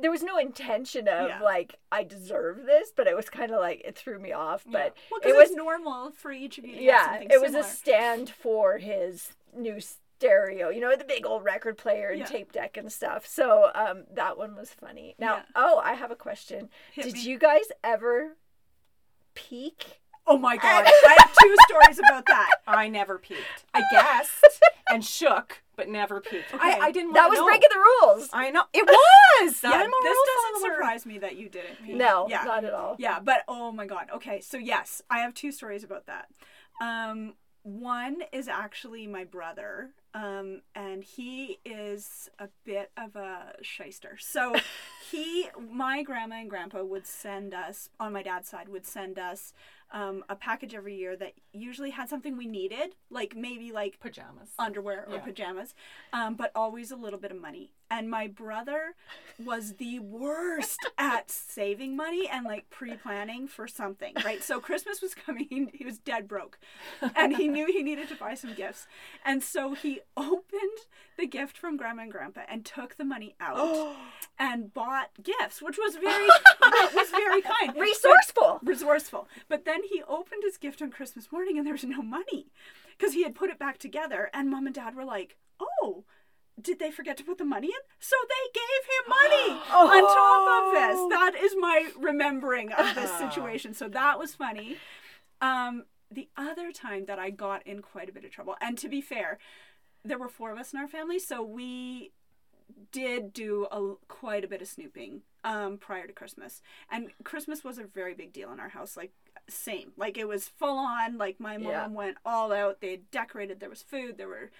there 0.00 0.10
was 0.10 0.22
no 0.22 0.36
intention 0.36 1.08
of 1.08 1.28
Yeah. 1.28 1.40
like 1.40 1.76
I 1.92 2.02
deserve 2.02 2.66
this, 2.66 2.92
but 2.94 3.06
it 3.06 3.16
was 3.16 3.30
kind 3.30 3.52
of 3.52 3.60
like 3.60 3.80
it 3.84 3.96
threw 3.96 4.18
me 4.18 4.32
off. 4.32 4.64
But 4.66 4.94
Well, 5.10 5.20
it 5.22 5.34
was 5.34 5.52
normal 5.52 6.10
for 6.10 6.32
each 6.32 6.58
of 6.58 6.66
you 6.66 6.74
to 6.76 6.82
yeah, 6.82 7.12
something 7.12 7.28
it 7.30 7.40
was 7.40 7.52
similar. 7.52 7.64
a 7.64 7.70
stand 7.70 8.28
for 8.30 8.78
his 8.78 9.30
new 9.56 9.80
stereo, 9.80 10.68
you 10.70 10.80
know, 10.80 10.94
the 10.96 11.04
big 11.04 11.26
old 11.26 11.44
record 11.44 11.76
player 11.78 12.08
and 12.08 12.20
Yeah. 12.20 12.24
tape 12.26 12.52
deck 12.52 12.76
and 12.76 12.90
stuff. 12.92 13.26
So 13.26 13.70
um, 13.74 14.04
that 14.14 14.38
one 14.38 14.54
was 14.56 14.70
funny. 14.70 15.14
Now, 15.18 15.36
Yeah. 15.36 15.42
oh, 15.54 15.80
I 15.84 15.94
have 15.94 16.10
a 16.10 16.16
question. 16.16 16.68
Hit 16.92 17.04
Did 17.04 17.14
me. 17.14 17.20
you 17.22 17.38
guys 17.38 17.64
ever 17.84 18.36
peek? 19.34 20.00
Oh 20.26 20.36
my 20.38 20.56
god. 20.62 20.84
I 20.86 21.16
have 21.18 21.32
two 21.40 21.54
stories 21.68 21.98
about 21.98 22.26
that. 22.26 22.50
I 22.66 22.88
never 22.88 23.18
peeked. 23.18 23.64
I 23.74 23.82
guessed 23.92 24.44
and 24.90 25.04
shook, 25.04 25.62
but 25.76 25.88
never 25.88 26.20
peeked. 26.20 26.52
Okay. 26.52 26.58
I, 26.68 26.86
I 26.86 26.92
didn't 26.92 27.12
That 27.12 27.28
was 27.30 27.38
know. 27.38 27.44
breaking 27.46 27.68
the 27.72 27.78
rules. 27.78 28.28
I 28.32 28.50
know. 28.50 28.64
It 28.72 28.84
was! 28.86 28.96
Yeah, 29.38 29.50
this 29.52 29.60
doesn't 29.70 30.62
follower. 30.62 30.74
surprise 30.76 31.04
me 31.04 31.18
that 31.18 31.36
you 31.36 31.48
didn't. 31.50 31.76
Pete. 31.84 31.94
No, 31.94 32.26
yeah, 32.30 32.42
not 32.44 32.64
at 32.64 32.72
all. 32.72 32.96
yeah, 32.98 33.20
but 33.20 33.42
oh 33.48 33.70
my 33.70 33.84
god. 33.86 34.08
Okay, 34.14 34.40
so 34.40 34.56
yes, 34.56 35.02
I 35.10 35.18
have 35.18 35.34
two 35.34 35.52
stories 35.52 35.84
about 35.84 36.06
that. 36.06 36.28
Um, 36.80 37.34
one 37.66 38.18
is 38.32 38.46
actually 38.46 39.08
my 39.08 39.24
brother, 39.24 39.90
um, 40.14 40.62
and 40.76 41.02
he 41.02 41.58
is 41.64 42.30
a 42.38 42.48
bit 42.64 42.92
of 42.96 43.16
a 43.16 43.54
shyster. 43.60 44.16
So 44.20 44.54
he, 45.10 45.48
my 45.72 46.04
grandma 46.04 46.36
and 46.36 46.48
grandpa 46.48 46.84
would 46.84 47.06
send 47.08 47.52
us 47.52 47.88
on 47.98 48.12
my 48.12 48.22
dad's 48.22 48.48
side 48.48 48.68
would 48.68 48.86
send 48.86 49.18
us 49.18 49.52
um, 49.90 50.24
a 50.28 50.36
package 50.36 50.74
every 50.74 50.94
year 50.96 51.16
that 51.16 51.32
usually 51.52 51.90
had 51.90 52.08
something 52.08 52.36
we 52.36 52.46
needed, 52.46 52.94
like 53.10 53.34
maybe 53.36 53.72
like 53.72 53.98
Pajamas. 53.98 54.50
underwear 54.60 55.04
or 55.08 55.14
Yeah. 55.14 55.20
pajamas, 55.20 55.74
um, 56.12 56.34
but 56.36 56.52
always 56.54 56.92
a 56.92 56.96
little 56.96 57.18
bit 57.18 57.32
of 57.32 57.40
money. 57.40 57.72
And 57.90 58.10
my 58.10 58.26
brother 58.26 58.94
was 59.38 59.74
the 59.74 60.00
worst 60.00 60.78
at 60.98 61.30
saving 61.30 61.94
money 61.96 62.28
and 62.28 62.44
like 62.44 62.68
pre-planning 62.68 63.46
for 63.46 63.68
something, 63.68 64.14
right? 64.24 64.42
So 64.42 64.58
Christmas 64.60 65.00
was 65.00 65.14
coming, 65.14 65.70
he 65.72 65.84
was 65.84 65.98
dead 65.98 66.26
broke, 66.26 66.58
and 67.14 67.36
he 67.36 67.46
knew 67.46 67.66
he 67.66 67.82
needed 67.82 68.08
to 68.08 68.16
buy 68.16 68.34
some 68.34 68.54
gifts, 68.54 68.86
and 69.24 69.42
so 69.42 69.74
he 69.74 70.00
opened 70.16 70.78
the 71.16 71.26
gift 71.26 71.56
from 71.56 71.76
Grandma 71.76 72.02
and 72.02 72.12
Grandpa 72.12 72.40
and 72.48 72.64
took 72.64 72.96
the 72.96 73.04
money 73.04 73.36
out 73.40 73.94
and 74.38 74.74
bought 74.74 75.10
gifts, 75.22 75.62
which 75.62 75.78
was 75.78 75.94
very 75.96 76.26
was 76.94 77.10
very 77.10 77.42
kind, 77.42 77.74
Resourceful. 77.76 78.60
resourceful. 78.64 79.28
But 79.48 79.64
then 79.64 79.82
he 79.84 80.02
opened 80.08 80.42
his 80.44 80.56
gift 80.56 80.82
on 80.82 80.90
Christmas 80.90 81.30
morning 81.30 81.56
and 81.56 81.66
there 81.66 81.74
was 81.74 81.84
no 81.84 82.02
money 82.02 82.46
because 82.98 83.14
he 83.14 83.22
had 83.22 83.34
put 83.34 83.50
it 83.50 83.58
back 83.58 83.78
together. 83.78 84.30
And 84.34 84.50
mom 84.50 84.66
and 84.66 84.74
dad 84.74 84.94
were 84.94 85.04
like, 85.04 85.36
oh, 85.60 86.04
did 86.60 86.78
they 86.78 86.90
forget 86.90 87.16
to 87.18 87.24
put 87.24 87.38
the 87.38 87.44
money 87.44 87.68
in? 87.68 87.82
So 87.98 88.16
they 88.28 88.60
gave 88.60 88.82
him 88.94 89.08
money 89.08 89.60
on 89.72 90.02
top 90.02 90.42
of 90.48 90.64
Oh. 90.68 90.72
this. 91.10 91.18
That 91.18 91.34
is 91.44 91.54
my 91.58 91.90
remembering 91.98 92.72
of 92.72 92.94
this 92.94 93.10
situation. 93.18 93.74
So 93.74 93.88
that 93.88 94.18
was 94.18 94.34
funny. 94.34 94.76
Um, 95.40 95.84
the 96.10 96.28
other 96.36 96.72
time 96.72 97.04
that 97.06 97.18
I 97.18 97.30
got 97.30 97.66
in 97.66 97.82
quite 97.82 98.08
a 98.08 98.12
bit 98.12 98.24
of 98.24 98.30
trouble, 98.30 98.56
and 98.60 98.78
to 98.78 98.88
be 98.88 99.00
fair, 99.00 99.38
there 100.04 100.18
were 100.18 100.28
four 100.28 100.50
of 100.52 100.58
us 100.58 100.72
in 100.72 100.78
our 100.78 100.88
family, 100.88 101.18
so 101.18 101.42
we 101.42 102.12
did 102.92 103.32
do 103.32 103.66
a 103.70 103.94
quite 104.08 104.44
a 104.44 104.48
bit 104.48 104.62
of 104.62 104.68
snooping 104.68 105.22
um, 105.44 105.78
prior 105.78 106.06
to 106.06 106.12
Christmas, 106.12 106.62
and 106.90 107.10
Christmas 107.24 107.62
was 107.64 107.78
a 107.78 107.84
very 107.84 108.14
big 108.14 108.32
deal 108.32 108.50
in 108.52 108.60
our 108.60 108.68
house. 108.70 108.96
Like 108.96 109.12
same, 109.48 109.92
like 109.96 110.16
it 110.16 110.26
was 110.26 110.48
full 110.48 110.78
on. 110.78 111.18
Like 111.18 111.38
my 111.38 111.58
mom 111.58 111.70
Yeah. 111.70 111.86
went 111.88 112.16
all 112.24 112.52
out. 112.52 112.80
They 112.80 112.90
had 112.92 113.10
decorated. 113.10 113.60
There 113.60 113.68
was 113.70 113.82
food. 113.82 114.16
There 114.18 114.28
were. 114.28 114.50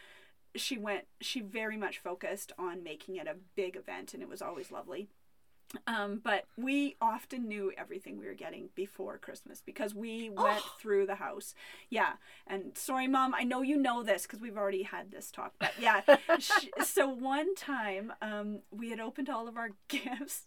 She 0.57 0.79
went. 0.79 1.05
She 1.21 1.41
very 1.41 1.77
much 1.77 1.99
focused 1.99 2.53
on 2.59 2.83
making 2.83 3.17
it 3.17 3.27
a 3.27 3.37
big 3.55 3.77
event, 3.77 4.15
and 4.15 4.23
it 4.23 4.29
was 4.29 4.43
always 4.43 4.71
lovely. 4.71 5.09
Um, 5.87 6.21
but 6.23 6.45
we 6.57 6.97
often 7.01 7.49
knew 7.49 7.73
everything 7.77 8.19
we 8.19 8.27
were 8.27 8.35
getting 8.35 8.69
before 8.75 9.19
Christmas 9.19 9.61
because 9.65 9.95
we 9.95 10.31
went 10.31 10.63
through 10.79 11.07
the 11.07 11.17
house. 11.17 11.55
Yeah. 11.91 12.13
And 12.47 12.77
sorry, 12.77 13.09
mom, 13.09 13.35
I 13.35 13.43
know 13.43 13.63
you 13.63 13.77
know 13.77 14.03
this 14.03 14.23
because 14.23 14.41
we've 14.41 14.57
already 14.57 14.85
had 14.85 15.11
this 15.11 15.31
talk. 15.31 15.55
But 15.59 15.73
yeah. 15.81 16.03
sh- 16.39 16.69
so 16.83 17.09
one 17.09 17.55
time 17.57 18.13
um, 18.23 18.61
we 18.71 18.91
had 18.91 19.01
opened 19.01 19.29
all 19.29 19.49
of 19.49 19.57
our 19.57 19.71
gifts 19.89 20.47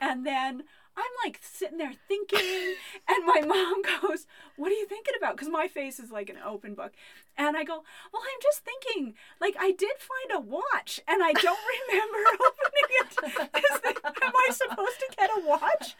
and 0.00 0.26
then 0.26 0.64
I'm 0.96 1.04
like 1.24 1.38
sitting 1.42 1.78
there 1.78 1.92
thinking, 2.08 2.74
and 3.08 3.26
my 3.26 3.42
mom 3.46 3.82
goes, 4.02 4.26
What 4.56 4.70
are 4.72 4.74
you 4.74 4.86
thinking 4.86 5.14
about? 5.18 5.36
Because 5.36 5.50
my 5.50 5.68
face 5.68 5.98
is 5.98 6.10
like 6.10 6.30
an 6.30 6.36
open 6.44 6.74
book. 6.74 6.92
And 7.36 7.56
I 7.56 7.64
go, 7.64 7.84
Well, 8.12 8.22
I'm 8.22 8.40
just 8.42 8.64
thinking, 8.64 9.14
like, 9.40 9.56
I 9.60 9.72
did 9.72 9.96
find 9.98 10.38
a 10.38 10.40
watch 10.40 11.00
and 11.06 11.22
I 11.22 11.32
don't 11.32 11.58
remember 11.88 12.18
opening 12.46 12.88
it. 13.00 13.58
Is 13.58 13.80
it- 13.84 13.98
Am 14.22 14.32
I 14.34 14.48
supposed 14.52 14.98
to 15.00 15.16
get 15.18 15.30
a 15.36 15.40
watch? 15.46 15.96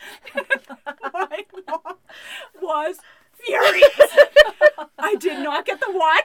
My 1.12 1.44
mom 1.68 1.96
was 2.60 2.96
furious. 3.34 4.00
I 4.98 5.14
did 5.16 5.40
not 5.40 5.66
get 5.66 5.78
the 5.80 5.90
watch. 5.92 6.24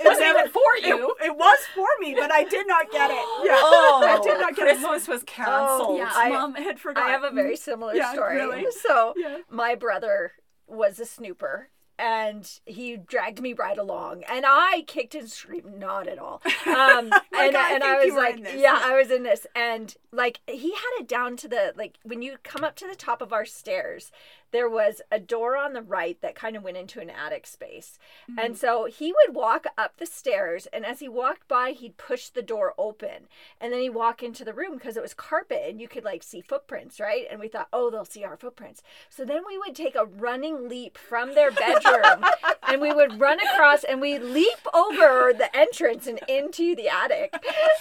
It 0.00 0.04
Wasn't 0.04 0.26
even 0.26 0.48
for 0.48 0.60
you. 0.82 1.14
It, 1.20 1.26
it 1.26 1.36
was 1.36 1.58
for 1.74 1.86
me, 2.00 2.14
but 2.18 2.30
I 2.30 2.44
did 2.44 2.66
not 2.66 2.90
get 2.90 3.10
it. 3.10 3.16
Yeah. 3.44 3.58
Oh, 3.58 4.21
I 4.52 4.64
did 4.64 4.64
not 4.64 4.66
get 4.66 4.76
it. 4.76 4.80
Christmas 4.80 5.08
was 5.08 5.22
canceled. 5.24 5.98
yeah. 5.98 6.10
I, 6.14 6.26
I- 6.26 6.30
Mom 6.30 6.54
had 6.54 6.78
forgotten. 6.78 7.08
I 7.08 7.12
have 7.12 7.24
a 7.24 7.30
very 7.30 7.56
similar 7.56 7.94
Yeah, 7.94 8.12
story. 8.12 8.36
really? 8.36 8.66
So 8.82 9.14
Yeah. 9.16 9.38
my 9.50 9.74
brother 9.74 10.32
was 10.66 10.98
a 11.00 11.04
snooper 11.06 11.68
and 11.98 12.48
he 12.64 12.96
dragged 12.96 13.40
me 13.42 13.52
right 13.52 13.76
along 13.76 14.24
and 14.24 14.44
I 14.48 14.82
kicked 14.86 15.14
and 15.14 15.28
screamed 15.30 15.78
not 15.78 16.08
at 16.08 16.18
all. 16.18 16.40
Um 16.66 17.10
Like, 17.32 17.48
and, 17.48 17.56
I 17.56 17.74
and 17.74 17.84
I 17.84 18.04
was 18.04 18.14
like 18.14 18.38
yeah, 18.56 18.80
I 18.82 18.96
was 18.96 19.10
in 19.10 19.22
this 19.22 19.46
and 19.54 19.94
like 20.10 20.40
he 20.46 20.70
had 20.72 21.00
it 21.00 21.06
down 21.08 21.36
to 21.38 21.48
the 21.48 21.74
like 21.76 21.98
when 22.02 22.22
you 22.22 22.36
come 22.42 22.64
up 22.64 22.76
to 22.76 22.88
the 22.88 22.94
top 22.96 23.20
of 23.20 23.32
our 23.32 23.44
stairs 23.44 24.10
there 24.52 24.68
was 24.68 25.02
a 25.10 25.18
door 25.18 25.56
on 25.56 25.72
the 25.72 25.82
right 25.82 26.20
that 26.22 26.34
kind 26.34 26.56
of 26.56 26.62
went 26.62 26.76
into 26.76 27.00
an 27.00 27.10
attic 27.10 27.46
space. 27.46 27.98
Mm-hmm. 28.30 28.38
And 28.38 28.56
so 28.56 28.84
he 28.86 29.12
would 29.12 29.34
walk 29.34 29.66
up 29.76 29.96
the 29.96 30.06
stairs, 30.06 30.66
and 30.72 30.86
as 30.86 31.00
he 31.00 31.08
walked 31.08 31.48
by, 31.48 31.70
he'd 31.70 31.96
push 31.96 32.28
the 32.28 32.42
door 32.42 32.74
open. 32.78 33.28
And 33.60 33.72
then 33.72 33.80
he'd 33.80 33.90
walk 33.90 34.22
into 34.22 34.44
the 34.44 34.52
room 34.52 34.74
because 34.74 34.96
it 34.96 35.02
was 35.02 35.14
carpet 35.14 35.62
and 35.68 35.80
you 35.80 35.88
could 35.88 36.04
like 36.04 36.22
see 36.22 36.40
footprints, 36.40 37.00
right? 37.00 37.26
And 37.30 37.40
we 37.40 37.48
thought, 37.48 37.68
oh, 37.72 37.90
they'll 37.90 38.04
see 38.04 38.24
our 38.24 38.36
footprints. 38.36 38.82
So 39.08 39.24
then 39.24 39.42
we 39.46 39.58
would 39.58 39.74
take 39.74 39.94
a 39.94 40.04
running 40.04 40.68
leap 40.68 40.98
from 40.98 41.34
their 41.34 41.50
bedroom 41.50 42.24
and 42.68 42.80
we 42.80 42.92
would 42.92 43.20
run 43.20 43.38
across 43.40 43.84
and 43.84 44.00
we 44.00 44.18
leap 44.18 44.58
over 44.74 45.32
the 45.32 45.54
entrance 45.54 46.06
and 46.06 46.20
into 46.28 46.74
the 46.74 46.88
attic. 46.88 47.34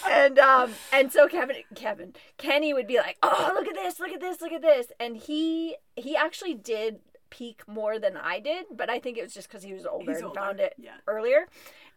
And 0.10 0.40
um 0.40 0.74
and 0.92 1.12
so 1.12 1.28
Kevin 1.28 1.58
Kevin 1.76 2.14
Kenny 2.38 2.74
would 2.74 2.88
be 2.88 2.98
like, 2.98 3.18
"Oh, 3.22 3.52
look 3.54 3.68
at 3.68 3.76
this, 3.76 4.00
look 4.00 4.12
at 4.12 4.20
this, 4.20 4.42
look 4.42 4.52
at 4.52 4.62
this." 4.62 4.88
And 5.00 5.18
he 5.18 5.76
he 5.96 6.16
actually 6.16 6.54
did 6.64 7.00
peek 7.30 7.68
more 7.68 7.98
than 8.00 8.18
I 8.18 8.40
did, 8.40 8.66
but 8.76 8.90
I 8.90 9.00
think 9.00 9.18
it 9.18 9.24
was 9.24 9.34
just 9.34 9.50
cuz 9.50 9.64
he 9.64 9.74
was 9.74 9.86
older 9.86 10.12
He's 10.12 10.18
and 10.18 10.28
older, 10.28 10.40
found 10.40 10.60
it 10.60 10.74
yeah. 10.78 10.98
earlier. 11.08 11.48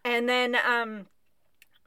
And 0.03 0.29
then 0.29 0.55
um 0.55 1.07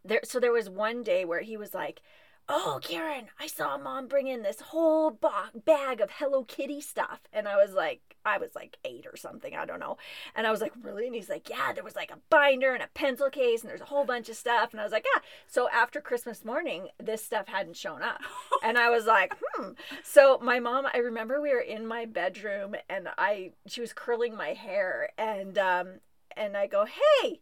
there 0.05 0.21
so 0.25 0.39
there 0.41 0.53
was 0.53 0.69
one 0.71 1.03
day 1.03 1.25
where 1.25 1.41
he 1.41 1.57
was 1.57 1.75
like 1.75 2.03
Oh, 2.51 2.81
Karen, 2.83 3.29
I 3.39 3.47
saw 3.47 3.77
mom 3.77 4.09
bring 4.09 4.27
in 4.27 4.43
this 4.43 4.61
whole 4.61 5.11
bo- 5.11 5.51
bag 5.67 6.01
of 6.01 6.11
Hello 6.13 6.45
Kitty 6.45 6.81
stuff. 6.81 7.21
And 7.31 7.47
I 7.47 7.57
was 7.57 7.75
like, 7.75 8.08
I 8.29 8.39
was 8.39 8.55
like 8.55 8.79
eight 8.85 9.07
or 9.11 9.17
something, 9.17 9.55
I 9.55 9.65
don't 9.65 9.81
know. 9.81 9.97
And 10.35 10.47
I 10.47 10.51
was 10.51 10.61
like, 10.61 10.73
really? 10.83 11.07
And 11.07 11.15
he's 11.15 11.29
like, 11.29 11.49
yeah, 11.49 11.73
there 11.73 11.85
was 11.85 11.97
like 11.97 12.11
a 12.11 12.19
binder 12.31 12.75
and 12.75 12.83
a 12.83 12.89
pencil 12.95 13.31
case 13.31 13.63
and 13.63 13.71
there's 13.71 13.81
a 13.81 13.87
whole 13.87 14.05
bunch 14.05 14.29
of 14.29 14.37
stuff. 14.37 14.73
And 14.73 14.81
I 14.81 14.85
was 14.85 14.93
like, 14.93 15.07
yeah. 15.15 15.23
So 15.47 15.69
after 15.71 16.01
Christmas 16.01 16.45
morning, 16.45 16.89
this 17.03 17.25
stuff 17.25 17.49
hadn't 17.49 17.77
shown 17.77 18.03
up. 18.03 18.21
And 18.61 18.77
I 18.77 18.91
was 18.91 19.07
like, 19.07 19.35
hmm. 19.41 19.71
So 20.03 20.41
my 20.43 20.59
mom, 20.59 20.87
I 20.93 20.99
remember 20.99 21.41
we 21.41 21.55
were 21.55 21.61
in 21.61 21.87
my 21.87 22.07
bedroom 22.07 22.75
and 22.89 23.09
I, 23.17 23.53
she 23.69 23.81
was 23.81 23.93
curling 23.93 24.37
my 24.37 24.49
hair 24.49 25.11
and, 25.17 25.57
um, 25.57 26.01
and 26.37 26.57
I 26.57 26.67
go, 26.67 26.85
hey, 26.85 27.41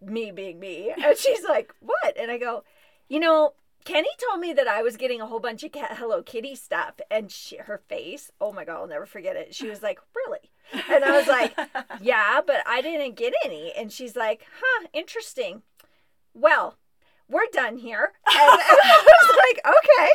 me 0.00 0.30
being 0.30 0.58
me. 0.58 0.92
And 0.96 1.18
she's 1.18 1.44
like, 1.44 1.74
what? 1.80 2.16
And 2.16 2.30
I 2.30 2.38
go, 2.38 2.64
you 3.08 3.20
know, 3.20 3.52
Kenny 3.84 4.08
told 4.28 4.40
me 4.40 4.52
that 4.54 4.66
I 4.66 4.82
was 4.82 4.96
getting 4.96 5.20
a 5.20 5.26
whole 5.26 5.40
bunch 5.40 5.62
of 5.62 5.72
Cat 5.72 5.96
Hello 5.98 6.22
Kitty 6.22 6.54
stuff, 6.54 6.94
and 7.10 7.30
she, 7.30 7.58
her 7.58 7.78
face, 7.88 8.30
oh 8.40 8.52
my 8.52 8.64
god, 8.64 8.76
I'll 8.80 8.86
never 8.86 9.06
forget 9.06 9.36
it. 9.36 9.54
She 9.54 9.68
was 9.68 9.82
like, 9.82 10.00
"Really?" 10.14 10.50
And 10.90 11.04
I 11.04 11.10
was 11.18 11.26
like, 11.28 11.54
"Yeah, 12.00 12.40
but 12.46 12.62
I 12.66 12.80
didn't 12.80 13.16
get 13.16 13.34
any." 13.44 13.72
And 13.72 13.92
she's 13.92 14.16
like, 14.16 14.42
"Huh, 14.62 14.86
interesting. 14.94 15.62
Well, 16.32 16.78
we're 17.28 17.46
done 17.52 17.76
here." 17.78 18.12
And, 18.26 18.36
and 18.38 18.60
I 18.62 19.04
was 19.22 19.38
like, 19.52 19.76
"Okay." 19.76 20.10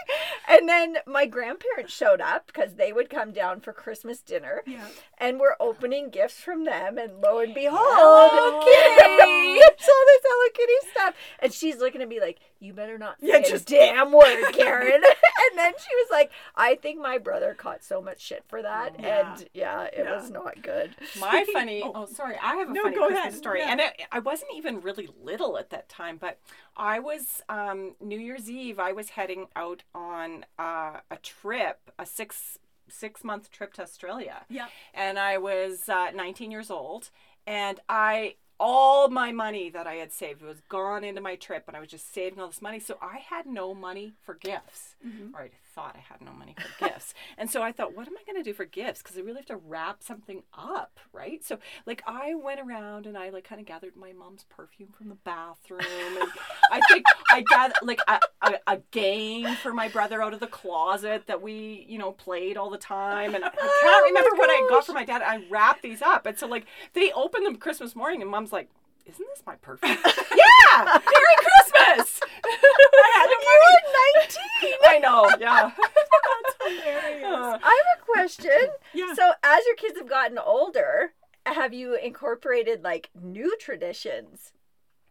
And 0.57 0.67
then 0.67 0.97
my 1.05 1.27
grandparents 1.27 1.93
showed 1.93 2.21
up 2.21 2.47
because 2.47 2.73
they 2.73 2.91
would 2.91 3.09
come 3.09 3.31
down 3.31 3.59
for 3.59 3.71
Christmas 3.71 4.19
dinner, 4.21 4.63
Yeah. 4.65 4.87
and 5.19 5.39
we're 5.39 5.55
opening 5.59 6.09
gifts 6.09 6.39
from 6.41 6.65
them, 6.65 6.97
and 6.97 7.21
lo 7.21 7.37
and 7.39 7.53
behold, 7.53 7.79
Hello 7.79 8.59
Kitty 8.65 9.59
saw 9.77 10.05
this 10.07 10.21
Hello 10.25 10.51
Kitty 10.55 10.89
stuff, 10.91 11.13
and 11.37 11.53
she's 11.53 11.77
looking 11.77 12.01
at 12.01 12.09
me 12.09 12.19
like, 12.19 12.39
"You 12.59 12.73
better 12.73 12.97
not 12.97 13.19
say 13.19 13.27
Yeah, 13.27 13.37
a 13.37 13.43
just- 13.49 13.67
damn 13.67 14.11
word, 14.13 14.51
Karen." 14.53 14.91
and 15.03 15.57
then 15.57 15.73
she 15.77 15.95
was 15.95 16.07
like, 16.11 16.31
"I 16.55 16.75
think 16.75 16.99
my 16.99 17.17
brother 17.17 17.53
caught 17.53 17.83
so 17.83 18.01
much 18.01 18.19
shit 18.21 18.43
for 18.47 18.61
that, 18.61 18.99
Yeah. 18.99 19.31
and 19.31 19.49
yeah, 19.53 19.83
it 19.83 19.93
Yeah. 20.05 20.15
was 20.15 20.29
not 20.29 20.61
good." 20.61 20.95
My 21.19 21.45
funny, 21.53 21.81
oh. 21.83 21.91
oh, 21.95 22.05
sorry, 22.05 22.37
I 22.41 22.55
have 22.55 22.69
a 22.69 22.73
No, 22.73 22.83
funny 22.83 22.95
go 22.95 23.07
Christmas 23.07 23.19
ahead. 23.27 23.35
story, 23.35 23.59
Yeah. 23.59 23.71
and 23.71 23.79
it, 23.81 24.01
I 24.11 24.19
wasn't 24.19 24.51
even 24.55 24.81
really 24.81 25.09
little 25.21 25.57
at 25.57 25.69
that 25.71 25.89
time, 25.89 26.17
but 26.17 26.39
I 26.77 26.99
was 26.99 27.41
um, 27.49 27.95
New 27.99 28.19
Year's 28.19 28.49
Eve. 28.49 28.79
I 28.79 28.91
was 28.91 29.09
heading 29.11 29.47
out 29.55 29.83
on 29.95 30.45
uh, 30.57 30.99
a 31.09 31.17
trip, 31.21 31.91
a 31.97 32.05
six 32.05 32.57
six 32.91 33.23
month 33.23 33.51
trip 33.51 33.71
to 33.73 33.83
Australia, 33.83 34.45
Yeah. 34.49 34.67
and 34.95 35.19
I 35.19 35.37
was 35.37 35.87
uh, 35.89 36.09
19 36.15 36.49
years 36.49 36.71
old, 36.71 37.11
and 37.45 37.79
I 37.87 38.35
all 38.59 39.07
my 39.09 39.31
money 39.31 39.69
that 39.69 39.87
I 39.87 39.95
had 39.95 40.11
saved 40.11 40.41
was 40.41 40.61
gone 40.67 41.03
into 41.03 41.21
my 41.21 41.35
trip, 41.35 41.63
and 41.67 41.77
I 41.77 41.79
was 41.79 41.89
just 41.89 42.13
saving 42.13 42.39
all 42.39 42.47
this 42.47 42.61
money, 42.61 42.79
so 42.79 42.97
I 43.01 43.19
had 43.29 43.45
no 43.45 43.73
money 43.73 44.13
for 44.21 44.33
gifts, 44.33 44.95
mm-hmm. 45.05 45.35
or 45.35 45.43
I 45.43 45.49
thought 45.79 45.95
I 45.95 46.11
had 46.11 46.21
no 46.21 46.31
money 46.33 46.55
for 46.57 46.85
gifts, 46.89 47.13
and 47.37 47.49
so 47.49 47.61
I 47.61 47.71
thought, 47.71 47.95
what 47.95 48.07
am 48.07 48.13
I 48.17 48.23
going 48.29 48.41
to 48.41 48.47
do 48.47 48.53
for 48.53 48.65
gifts? 48.65 49.01
Because 49.01 49.17
I 49.17 49.21
really 49.21 49.37
have 49.37 49.45
to 49.47 49.55
wrap 49.55 50.03
something 50.03 50.43
up, 50.53 50.99
right? 51.13 51.43
So 51.43 51.57
like 51.85 52.03
I 52.05 52.35
went 52.35 52.59
around 52.59 53.05
and 53.05 53.17
I 53.17 53.29
like 53.29 53.45
kind 53.45 53.61
of 53.61 53.67
gathered 53.67 53.95
my 53.95 54.11
mom's 54.11 54.43
perfume 54.49 54.89
from 54.91 55.09
the 55.09 55.15
bathroom, 55.15 55.79
and 56.21 56.29
I 56.71 56.81
think 56.89 57.05
I 57.31 57.43
gathered 57.49 57.77
like 57.81 58.01
a, 58.07 58.19
a, 58.41 58.53
a 58.67 58.77
game 58.91 59.55
for 59.55 59.73
my 59.73 59.87
brother 59.87 60.21
out 60.21 60.33
of 60.33 60.39
the 60.39 60.47
closet 60.47 61.27
that 61.27 61.41
we 61.41 61.85
you 61.87 61.97
know 61.97 62.11
played 62.11 62.57
all 62.57 62.69
the 62.69 62.77
time, 62.77 63.35
and 63.35 63.45
I 63.45 63.49
can't 63.49 63.59
Oh 63.61 64.03
remember 64.07 64.35
what 64.35 64.49
I 64.49 64.67
got 64.69 64.85
for 64.85 64.93
my 64.93 65.05
dad. 65.05 65.21
I 65.21 65.45
wrapped 65.49 65.81
these 65.81 66.01
up, 66.01 66.25
and 66.25 66.37
so 66.37 66.47
like 66.47 66.65
they 66.93 67.11
opened 67.13 67.45
them 67.45 67.55
Christmas 67.55 67.95
morning, 67.95 68.21
and 68.21 68.29
mom's 68.29 68.51
like. 68.51 68.69
Isn't 69.05 69.25
this 69.33 69.41
my 69.43 69.55
perfume? 69.55 69.97
yeah! 70.85 70.99
Merry 71.13 71.35
Christmas! 71.37 72.19
I 72.45 73.11
had 73.15 73.25
no 73.31 73.37
money. 73.49 73.75
19. 74.15 74.73
I 74.85 74.99
know, 74.99 75.29
yeah. 75.39 75.71
That's 75.77 76.79
Hilarious. 76.81 77.25
Uh, 77.25 77.57
I 77.63 77.81
have 77.83 77.99
a 77.99 78.05
question. 78.05 78.51
Yeah. 78.93 79.13
So, 79.13 79.31
as 79.43 79.65
your 79.65 79.75
kids 79.75 79.97
have 79.97 80.09
gotten 80.09 80.37
older, 80.37 81.13
have 81.45 81.73
you 81.73 81.95
incorporated 81.95 82.83
like 82.83 83.09
new 83.19 83.55
traditions 83.59 84.53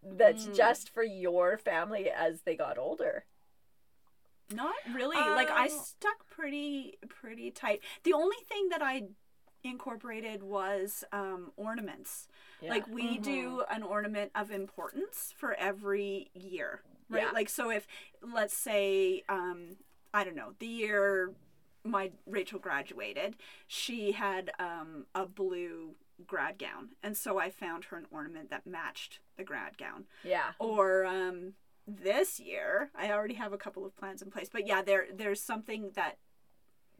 that's 0.03 0.47
Hmm. 0.47 0.53
just 0.55 0.91
for 0.91 1.03
your 1.03 1.59
family 1.59 2.09
as 2.11 2.43
they 2.43 2.57
got 2.57 2.79
older? 2.79 3.25
Not 4.53 4.75
really. 4.95 5.17
like 5.17 5.51
I 5.51 5.65
Um, 5.65 5.69
stuck 5.71 6.27
pretty 6.31 6.99
pretty 7.09 7.51
tight. 7.51 7.81
The 8.05 8.15
only 8.15 8.37
thing 8.49 8.69
that 8.71 8.83
I 8.83 9.03
incorporated 9.65 10.43
was 10.43 11.05
um, 11.13 11.53
ornaments. 11.57 12.29
Like 12.63 12.89
we 12.89 13.19
do 13.19 13.63
an 13.71 13.83
ornament 13.83 14.33
of 14.35 14.51
importance 14.51 15.33
for 15.37 15.55
every 15.55 16.31
year, 16.35 16.83
right? 17.09 17.25
Yeah. 17.25 17.31
Like 17.33 17.49
so 17.49 17.71
if 17.71 17.87
let's 18.21 18.57
say 18.57 19.23
um, 19.29 19.77
I 20.13 20.25
don't 20.25 20.37
know 20.37 20.55
the 20.59 20.67
year 20.67 21.33
my 21.85 22.11
Rachel 22.27 22.59
graduated, 22.59 23.37
she 23.67 24.13
had 24.13 24.51
um, 24.59 25.07
a 25.15 25.25
blue 25.25 25.95
grad 26.27 26.59
gown, 26.59 26.91
and 27.03 27.17
so 27.17 27.39
I 27.39 27.49
found 27.49 27.87
her 27.87 27.97
an 27.97 28.07
ornament 28.11 28.51
that 28.51 28.67
matched 28.67 29.21
the 29.39 29.45
grad 29.45 29.79
gown 29.79 30.05
yeah. 30.23 30.51
or 30.59 31.07
um 31.07 31.55
this 31.87 32.39
year 32.39 32.91
i 32.95 33.11
already 33.11 33.35
have 33.35 33.55
a 33.55 33.57
couple 33.57 33.87
of 33.87 33.97
plans 33.97 34.21
in 34.21 34.31
place 34.31 34.51
but 34.53 34.67
yeah 34.67 34.83
there 34.83 35.07
there's 35.15 35.41
something 35.41 35.91
that 35.95 36.19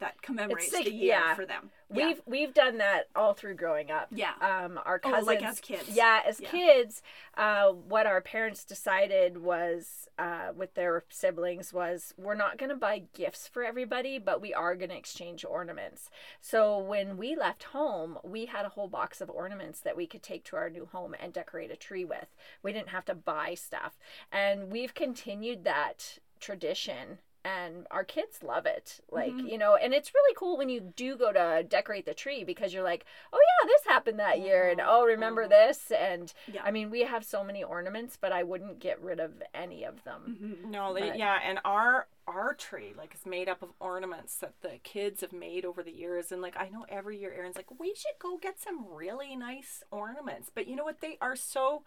that 0.01 0.21
commemorates 0.23 0.73
like- 0.73 0.85
the 0.85 0.93
year 0.93 1.15
yeah. 1.19 1.35
for 1.35 1.45
them 1.47 1.71
Yeah. 1.93 2.07
We've 2.07 2.21
we've 2.27 2.55
done 2.55 2.79
that 2.79 3.09
all 3.17 3.33
through 3.35 3.55
growing 3.55 3.91
up. 3.91 4.09
Yeah. 4.11 4.33
Um, 4.41 4.79
our 4.85 5.01
Oh, 5.03 5.11
cousins, 5.11 5.27
like 5.27 5.43
as 5.43 5.59
kids. 5.61 5.89
Yeah, 5.89 6.21
as 6.27 6.39
Yeah. 6.41 6.51
kids, 6.51 7.03
uh, 7.37 7.69
what 7.73 8.07
our 8.07 8.21
parents 8.21 8.65
decided 8.65 9.39
was 9.39 10.09
uh, 10.19 10.53
with 10.55 10.75
their 10.75 11.05
siblings 11.09 11.73
was 11.73 12.13
we're 12.19 12.35
not 12.35 12.59
going 12.59 12.71
to 12.71 12.77
buy 12.77 13.05
gifts 13.15 13.47
for 13.49 13.63
everybody, 13.65 14.19
but 14.19 14.41
we 14.41 14.53
are 14.53 14.75
going 14.75 14.91
to 14.91 14.97
exchange 14.97 15.45
ornaments. 15.45 16.11
So 16.41 16.79
when 16.79 17.17
we 17.17 17.35
left 17.37 17.63
home, 17.65 18.19
we 18.25 18.47
had 18.47 18.67
a 18.67 18.71
whole 18.71 18.89
box 18.89 19.21
of 19.21 19.31
ornaments 19.31 19.81
that 19.81 19.97
we 19.97 20.07
could 20.07 20.23
take 20.23 20.45
to 20.45 20.57
our 20.57 20.69
new 20.69 20.87
home 20.87 21.15
and 21.19 21.33
decorate 21.33 21.71
a 21.71 21.77
tree 21.77 22.05
with. 22.05 22.35
We 22.63 22.73
didn't 22.73 22.89
have 22.91 23.05
to 23.07 23.15
buy 23.15 23.55
stuff, 23.55 23.97
and 24.33 24.71
we've 24.73 24.93
continued 24.95 25.65
that 25.65 26.19
tradition 26.41 27.19
and 27.45 27.87
our 27.91 28.05
kids 28.05 28.43
love 28.43 28.67
it 28.67 29.01
like 29.11 29.33
Mm-hmm. 29.33 29.47
you 29.47 29.59
know 29.59 29.77
and 29.77 29.95
it's 29.95 30.13
really 30.13 30.35
cool 30.37 30.57
when 30.59 30.69
you 30.69 30.81
do 30.81 31.17
go 31.17 31.33
to 31.33 31.65
decorate 31.69 32.05
the 32.07 32.15
tree 32.15 32.43
because 32.45 32.75
you're 32.75 32.83
like 32.83 33.05
oh 33.33 33.39
yeah 33.39 33.67
this 33.69 33.85
happened 33.93 34.19
that 34.19 34.41
year 34.41 34.69
and 34.69 34.81
oh 34.85 35.05
remember 35.05 35.47
this 35.49 35.91
and 35.93 36.33
Yeah. 36.53 36.63
i 36.65 36.71
mean 36.71 36.91
we 36.91 37.03
have 37.03 37.25
so 37.25 37.45
many 37.45 37.63
ornaments 37.63 38.19
but 38.21 38.33
i 38.33 38.43
wouldn't 38.43 38.81
get 38.81 39.01
rid 39.01 39.21
of 39.21 39.43
any 39.55 39.85
of 39.85 40.03
them 40.05 40.39
Mm-hmm. 40.43 40.71
No, 40.71 40.93
But- 40.95 41.17
yeah, 41.19 41.39
and 41.45 41.59
our 41.65 42.07
our 42.27 42.53
tree 42.55 42.93
like 42.97 43.15
is 43.15 43.25
made 43.25 43.49
up 43.49 43.63
of 43.63 43.71
ornaments 43.81 44.35
that 44.37 44.53
the 44.61 44.79
kids 44.83 45.23
have 45.23 45.33
made 45.33 45.65
over 45.65 45.83
the 45.83 45.91
years, 45.93 46.31
and 46.31 46.43
like 46.43 46.57
I 46.59 46.69
know 46.69 46.85
every 46.91 47.19
year 47.19 47.33
Aaron's 47.33 47.57
like, 47.57 47.81
we 47.81 47.95
should 47.95 48.19
go 48.19 48.37
get 48.37 48.61
some 48.61 48.85
really 48.93 49.35
nice 49.35 49.83
ornaments, 49.91 50.51
but 50.55 50.67
you 50.69 50.77
know 50.77 50.85
what? 50.85 51.01
They 51.01 51.17
are 51.23 51.37
so 51.37 51.85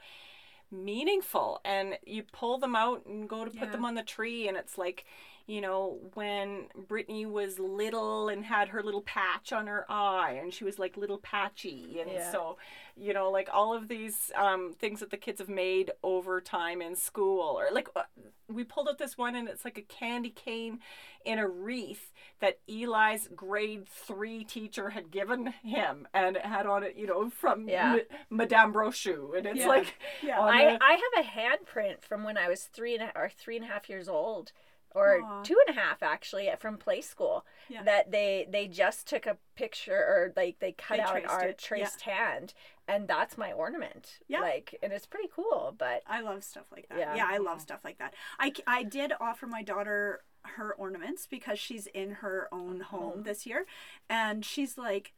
meaningful 0.71 1.59
and 1.65 1.97
you 2.05 2.23
pull 2.31 2.57
them 2.57 2.75
out 2.75 3.05
and 3.05 3.27
go 3.27 3.43
to 3.45 3.51
put 3.51 3.59
Yeah. 3.67 3.71
them 3.71 3.85
on 3.85 3.95
the 3.95 4.03
tree 4.03 4.47
and 4.47 4.55
it's 4.57 4.77
like 4.77 5.05
you 5.51 5.59
know 5.59 5.99
when 6.13 6.67
brittany 6.87 7.25
was 7.25 7.59
little 7.59 8.29
and 8.29 8.45
had 8.45 8.69
her 8.69 8.81
little 8.87 9.01
patch 9.01 9.51
on 9.51 9.67
her 9.67 9.85
eye 9.89 10.39
and 10.41 10.53
she 10.53 10.63
was 10.63 10.77
like 10.79 10.95
little 10.95 11.17
patchy 11.17 11.99
and 11.99 12.09
Yeah. 12.11 12.31
so 12.31 12.57
you 12.95 13.13
know 13.13 13.29
like 13.31 13.49
all 13.51 13.73
of 13.73 13.87
these 13.87 14.31
um, 14.35 14.73
things 14.81 14.99
that 15.01 15.09
the 15.09 15.17
kids 15.25 15.39
have 15.39 15.49
made 15.49 15.91
over 16.03 16.39
time 16.39 16.81
in 16.81 16.95
school 16.95 17.41
or 17.59 17.65
like 17.71 17.89
uh, 17.95 18.03
we 18.47 18.63
pulled 18.63 18.87
out 18.87 18.97
this 18.97 19.17
one 19.17 19.35
and 19.35 19.49
it's 19.49 19.65
like 19.65 19.77
a 19.77 19.81
candy 19.81 20.29
cane 20.29 20.79
in 21.25 21.37
a 21.39 21.47
wreath 21.47 22.11
that 22.39 22.59
eli's 22.67 23.27
grade 23.35 23.87
three 23.89 24.43
teacher 24.43 24.91
had 24.91 25.11
given 25.11 25.47
him 25.63 26.07
and 26.13 26.35
it 26.37 26.45
had 26.45 26.65
on 26.65 26.83
it 26.83 26.95
you 26.95 27.07
know 27.07 27.29
from 27.29 27.67
Yeah. 27.67 27.97
Ma- 28.29 28.43
madame 28.43 28.71
brochu 28.73 29.35
and 29.37 29.45
it's 29.47 29.59
Yeah. 29.59 29.67
like 29.67 29.95
Yeah. 30.23 30.39
on 30.39 30.49
I, 30.53 30.65
the- 30.73 30.83
I 30.83 30.91
have 31.03 31.25
a 31.25 31.27
handprint 31.39 32.01
from 32.03 32.23
when 32.23 32.37
I 32.37 32.47
was 32.47 32.63
three 32.65 32.93
and 32.95 33.03
a, 33.03 33.11
or 33.17 33.29
three 33.29 33.55
and 33.57 33.65
a 33.65 33.67
half 33.67 33.89
years 33.89 34.07
old, 34.07 34.51
or 34.95 35.21
Aw. 35.21 35.43
two 35.43 35.57
and 35.67 35.75
a 35.77 35.79
half 35.79 36.01
actually, 36.03 36.49
from 36.59 36.77
play 36.77 37.01
school. 37.01 37.45
Yeah. 37.69 37.83
That 37.83 38.11
they 38.11 38.47
they 38.49 38.67
just 38.67 39.07
took 39.07 39.25
a 39.25 39.37
picture 39.55 39.95
or 39.97 40.33
like 40.35 40.59
they 40.59 40.71
cut 40.73 40.97
They 40.97 41.03
out 41.03 41.25
our 41.25 41.43
it, 41.47 41.59
yeah. 41.61 41.67
traced 41.67 42.01
hand, 42.01 42.53
and 42.87 43.07
that's 43.07 43.37
my 43.37 43.51
ornament. 43.51 44.19
Yeah. 44.27 44.41
Like, 44.41 44.75
and 44.83 44.91
it's 44.91 45.05
pretty 45.05 45.29
cool. 45.33 45.73
But 45.77 46.03
I 46.07 46.21
love 46.21 46.43
stuff 46.43 46.65
like 46.71 46.87
that. 46.89 46.97
Yeah. 46.99 47.15
Yeah, 47.15 47.27
I 47.29 47.37
love 47.37 47.61
stuff 47.61 47.79
like 47.83 47.97
that. 47.99 48.13
I, 48.39 48.51
I 48.67 48.83
did 48.83 49.13
offer 49.19 49.47
my 49.47 49.63
daughter 49.63 50.21
her 50.43 50.73
ornaments 50.73 51.27
because 51.29 51.59
she's 51.59 51.85
in 51.87 52.11
her 52.15 52.47
own 52.51 52.79
home 52.81 53.01
Home. 53.13 53.23
this 53.23 53.45
year. 53.45 53.65
And 54.09 54.43
she's 54.43 54.77
like, 54.77 55.13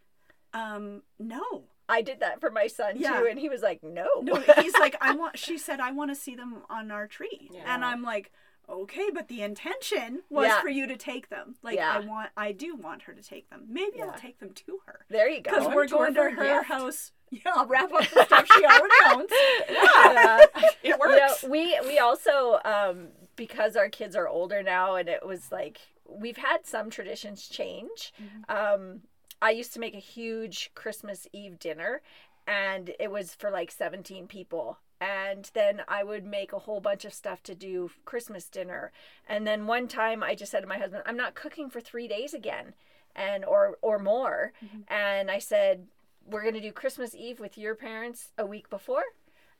um, 0.53 1.03
no. 1.17 1.63
I 1.89 2.01
did 2.01 2.19
that 2.21 2.39
for 2.39 2.49
my 2.49 2.67
son 2.67 2.95
Yeah. 2.97 3.19
too, 3.19 3.27
and 3.29 3.37
he 3.37 3.49
was 3.49 3.61
like, 3.61 3.83
"No, 3.83 4.07
No, 4.21 4.35
he's 4.61 4.73
like, 4.79 4.95
I 5.01 5.13
want, 5.13 5.37
she 5.37 5.57
said, 5.57 5.79
I 5.81 5.91
want 5.91 6.11
to 6.11 6.15
see 6.15 6.33
them 6.35 6.63
on 6.69 6.91
our 6.91 7.07
tree. 7.07 7.49
And 7.65 7.83
I'm 7.83 8.03
like, 8.03 8.31
okay, 8.69 9.09
but 9.13 9.27
the 9.27 9.41
intention 9.41 10.21
was 10.29 10.47
Yeah. 10.47 10.61
for 10.61 10.69
you 10.69 10.87
to 10.87 10.95
take 10.97 11.29
them. 11.29 11.55
Like, 11.63 11.75
Yeah. 11.75 11.93
I 11.95 11.99
want, 11.99 12.29
I 12.37 12.51
do 12.51 12.75
want 12.75 13.03
her 13.03 13.13
to 13.13 13.21
take 13.21 13.49
them. 13.49 13.65
Maybe 13.67 14.01
I'll 14.01 14.13
take 14.13 14.39
them 14.39 14.53
to 14.53 14.79
her. 14.85 15.05
there 15.09 15.29
you 15.29 15.41
go." 15.41 15.51
Because 15.51 15.73
we're 15.73 15.87
going 15.87 16.13
to 16.13 16.19
for 16.21 16.29
her 16.31 16.57
gift. 16.59 16.65
house. 16.67 17.11
Yeah, 17.33 17.51
I'll 17.55 17.65
wrap 17.65 17.91
up 17.91 18.07
the 18.11 18.25
stuff 18.25 18.45
she 18.55 18.63
already 18.63 18.93
owns. 19.11 19.29
Yeah. 19.67 20.37
it 20.55 20.75
you 20.83 20.89
know, 20.91 20.97
works 20.99 21.43
we 21.43 21.79
we 21.83 21.97
also 21.97 22.59
um 22.63 23.07
because 23.35 23.75
our 23.75 23.89
kids 23.89 24.15
are 24.15 24.27
older 24.27 24.61
now 24.61 24.93
and 24.95 25.09
it 25.09 25.25
was 25.25 25.51
like 25.51 25.79
we've 26.07 26.37
had 26.37 26.67
some 26.67 26.91
traditions 26.91 27.47
change 27.47 28.13
um 28.49 29.01
i 29.41 29.49
used 29.49 29.73
to 29.73 29.79
make 29.79 29.95
a 29.95 29.99
huge 29.99 30.69
christmas 30.75 31.25
eve 31.33 31.57
dinner 31.57 32.03
and 32.45 32.91
it 32.99 33.09
was 33.09 33.33
for 33.33 33.49
like 33.49 33.71
17 33.71 34.27
people 34.27 34.77
and 35.03 35.51
then 35.53 35.81
i 35.87 36.03
would 36.03 36.25
make 36.25 36.53
a 36.53 36.59
whole 36.59 36.79
bunch 36.79 37.03
of 37.03 37.13
stuff 37.13 37.43
to 37.43 37.53
do 37.53 37.91
christmas 38.05 38.47
dinner. 38.47 38.91
And 39.27 39.45
then 39.45 39.67
one 39.67 39.87
time 39.87 40.23
i 40.23 40.33
just 40.35 40.51
said 40.51 40.61
to 40.61 40.67
my 40.67 40.77
husband 40.77 41.03
i'm 41.05 41.17
not 41.17 41.35
cooking 41.35 41.69
for 41.69 41.81
three 41.81 42.07
days 42.07 42.33
again 42.33 42.73
and 43.15 43.43
or 43.43 43.77
or 43.81 43.99
more. 43.99 44.53
Mm-hmm. 44.63 44.81
And 44.87 45.29
i 45.29 45.39
said 45.39 45.87
we're 46.25 46.41
going 46.41 46.53
to 46.53 46.61
do 46.61 46.71
christmas 46.71 47.13
eve 47.13 47.39
with 47.39 47.57
your 47.57 47.75
parents 47.75 48.29
a 48.37 48.45
week 48.45 48.69
before 48.69 49.03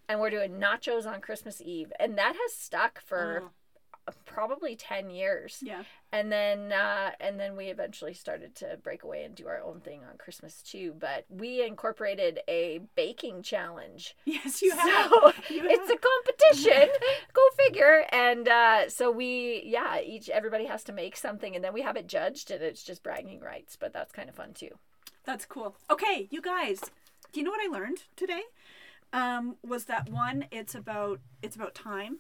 and 0.08 0.20
we're 0.20 0.30
doing 0.30 0.60
nachos 0.60 1.06
on 1.06 1.22
Christmas 1.22 1.62
Eve, 1.62 1.92
and 2.00 2.18
that 2.18 2.36
has 2.36 2.54
stuck 2.54 3.00
for 3.02 3.44
oh. 3.46 3.50
Probably 4.26 4.76
ten 4.76 5.10
years. 5.10 5.60
Yeah. 5.62 5.84
And 6.12 6.32
then 6.32 6.72
uh, 6.72 7.12
and 7.20 7.40
then 7.40 7.56
we 7.56 7.68
eventually 7.68 8.14
started 8.14 8.56
to 8.56 8.78
break 8.84 9.04
away 9.04 9.24
and 9.24 9.34
do 9.34 9.48
our 9.48 9.62
own 9.62 9.80
thing 9.80 10.02
on 10.10 10.18
Christmas 10.18 10.62
too. 10.62 10.94
But 11.00 11.26
we 11.30 11.66
incorporated 11.66 12.40
a 12.48 12.82
baking 12.96 13.44
challenge. 13.44 14.16
Yes, 14.26 14.62
you 14.62 14.72
have. 14.72 15.10
So 15.10 15.34
You 15.50 15.62
it's 15.66 15.90
a 15.90 15.98
competition. 15.98 16.90
Go 17.34 17.42
figure. 17.66 18.06
And 18.12 18.48
uh, 18.48 18.90
so 18.90 19.12
we, 19.12 19.64
yeah, 19.66 20.02
each 20.02 20.30
everybody 20.30 20.66
has 20.66 20.84
to 20.86 20.94
make 20.94 21.18
something, 21.18 21.56
and 21.56 21.64
then 21.64 21.74
we 21.74 21.82
have 21.82 21.96
it 21.96 22.08
judged, 22.08 22.52
and 22.52 22.62
it's 22.62 22.84
just 22.84 23.04
bragging 23.04 23.40
rights. 23.40 23.76
But 23.80 23.94
that's 23.94 24.12
kind 24.12 24.30
of 24.30 24.36
fun 24.36 24.54
too. 24.54 24.70
That's 25.26 25.46
cool. 25.46 25.76
Okay, 25.90 26.28
you 26.32 26.42
guys, 26.42 26.82
do 27.32 27.40
you 27.40 27.46
know 27.46 27.52
what 27.52 27.62
I 27.62 27.72
learned 27.72 28.04
today? 28.16 28.42
Um, 29.14 29.58
was 29.66 29.86
that 29.86 30.10
one? 30.10 30.46
It's 30.52 30.76
about 30.76 31.20
it's 31.42 31.56
about 31.56 31.76
time, 31.76 32.18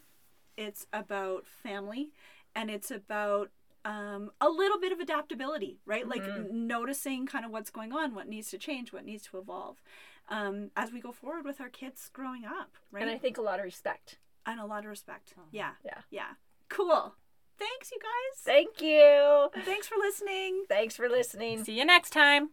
it's 0.57 0.85
about 0.93 1.45
family, 1.47 2.11
and 2.55 2.69
it's 2.69 2.91
about 2.91 3.49
um, 3.85 4.31
a 4.39 4.47
little 4.49 4.79
bit 4.79 4.91
of 4.93 4.99
adaptability, 4.99 5.79
right? 5.85 6.07
Like 6.07 6.21
Mm-hmm. 6.23 6.67
noticing 6.67 7.25
kind 7.25 7.43
of 7.45 7.51
what's 7.51 7.69
going 7.69 7.91
on, 7.91 8.15
what 8.15 8.27
needs 8.29 8.49
to 8.51 8.57
change, 8.57 8.93
what 8.93 9.03
needs 9.05 9.23
to 9.23 9.37
evolve, 9.37 9.81
um, 10.29 10.71
as 10.77 10.91
we 10.93 11.01
go 11.01 11.11
forward 11.11 11.43
with 11.45 11.59
our 11.59 11.67
kids 11.69 12.09
growing 12.13 12.45
up, 12.45 12.71
right? 12.91 13.01
And 13.01 13.11
I 13.11 13.17
think 13.17 13.37
a 13.37 13.41
lot 13.41 13.59
of 13.59 13.65
respect. 13.65 14.17
and 14.45 14.59
a 14.59 14.65
lot 14.65 14.83
of 14.85 14.89
respect. 14.89 15.33
Yeah, 15.51 15.71
Yeah. 15.85 15.99
yeah. 16.11 16.31
Cool. 16.69 17.15
Thanks, 17.59 17.91
you 17.91 17.99
guys. 17.99 18.39
Thank 18.43 18.81
you. 18.81 19.49
Thanks 19.63 19.87
for 19.87 19.95
listening. 19.97 20.63
Thanks 20.69 20.95
for 20.95 21.07
listening. 21.09 21.63
see 21.63 21.77
you 21.77 21.85
next 21.85 22.09
time 22.11 22.49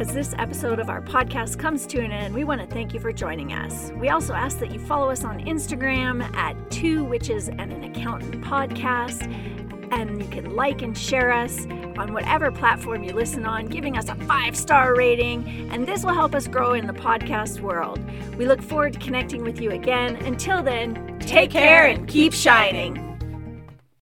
As 0.00 0.14
this 0.14 0.34
episode 0.38 0.78
of 0.78 0.88
our 0.88 1.02
podcast 1.02 1.58
comes 1.58 1.86
to 1.88 2.00
an 2.00 2.10
end, 2.10 2.34
we 2.34 2.42
want 2.42 2.62
to 2.62 2.66
thank 2.66 2.94
you 2.94 3.00
for 3.00 3.12
joining 3.12 3.52
us. 3.52 3.92
We 3.96 4.08
also 4.08 4.32
ask 4.32 4.58
that 4.60 4.72
you 4.72 4.80
follow 4.80 5.10
us 5.10 5.24
on 5.24 5.40
Instagram 5.40 6.22
at 6.34 6.56
Two 6.70 7.04
Witches 7.04 7.50
and 7.50 7.70
an 7.70 7.84
Accountant 7.84 8.42
Podcast. 8.42 9.30
And 9.92 10.18
you 10.18 10.26
can 10.30 10.56
like 10.56 10.80
and 10.80 10.96
share 10.96 11.30
us 11.30 11.66
on 11.98 12.14
whatever 12.14 12.50
platform 12.50 13.04
you 13.04 13.12
listen 13.12 13.44
on, 13.44 13.66
giving 13.66 13.98
us 13.98 14.08
a 14.08 14.14
five 14.14 14.56
star 14.56 14.96
rating. 14.96 15.68
And 15.70 15.86
this 15.86 16.02
will 16.02 16.14
help 16.14 16.34
us 16.34 16.48
grow 16.48 16.72
in 16.72 16.86
the 16.86 16.94
podcast 16.94 17.60
world. 17.60 18.00
We 18.38 18.46
look 18.46 18.62
forward 18.62 18.94
to 18.94 18.98
connecting 19.00 19.42
with 19.42 19.60
you 19.60 19.72
again. 19.72 20.16
Until 20.24 20.62
then, 20.62 21.18
take 21.18 21.50
care 21.50 21.84
and 21.84 22.08
keep 22.08 22.32
shining. 22.32 23.09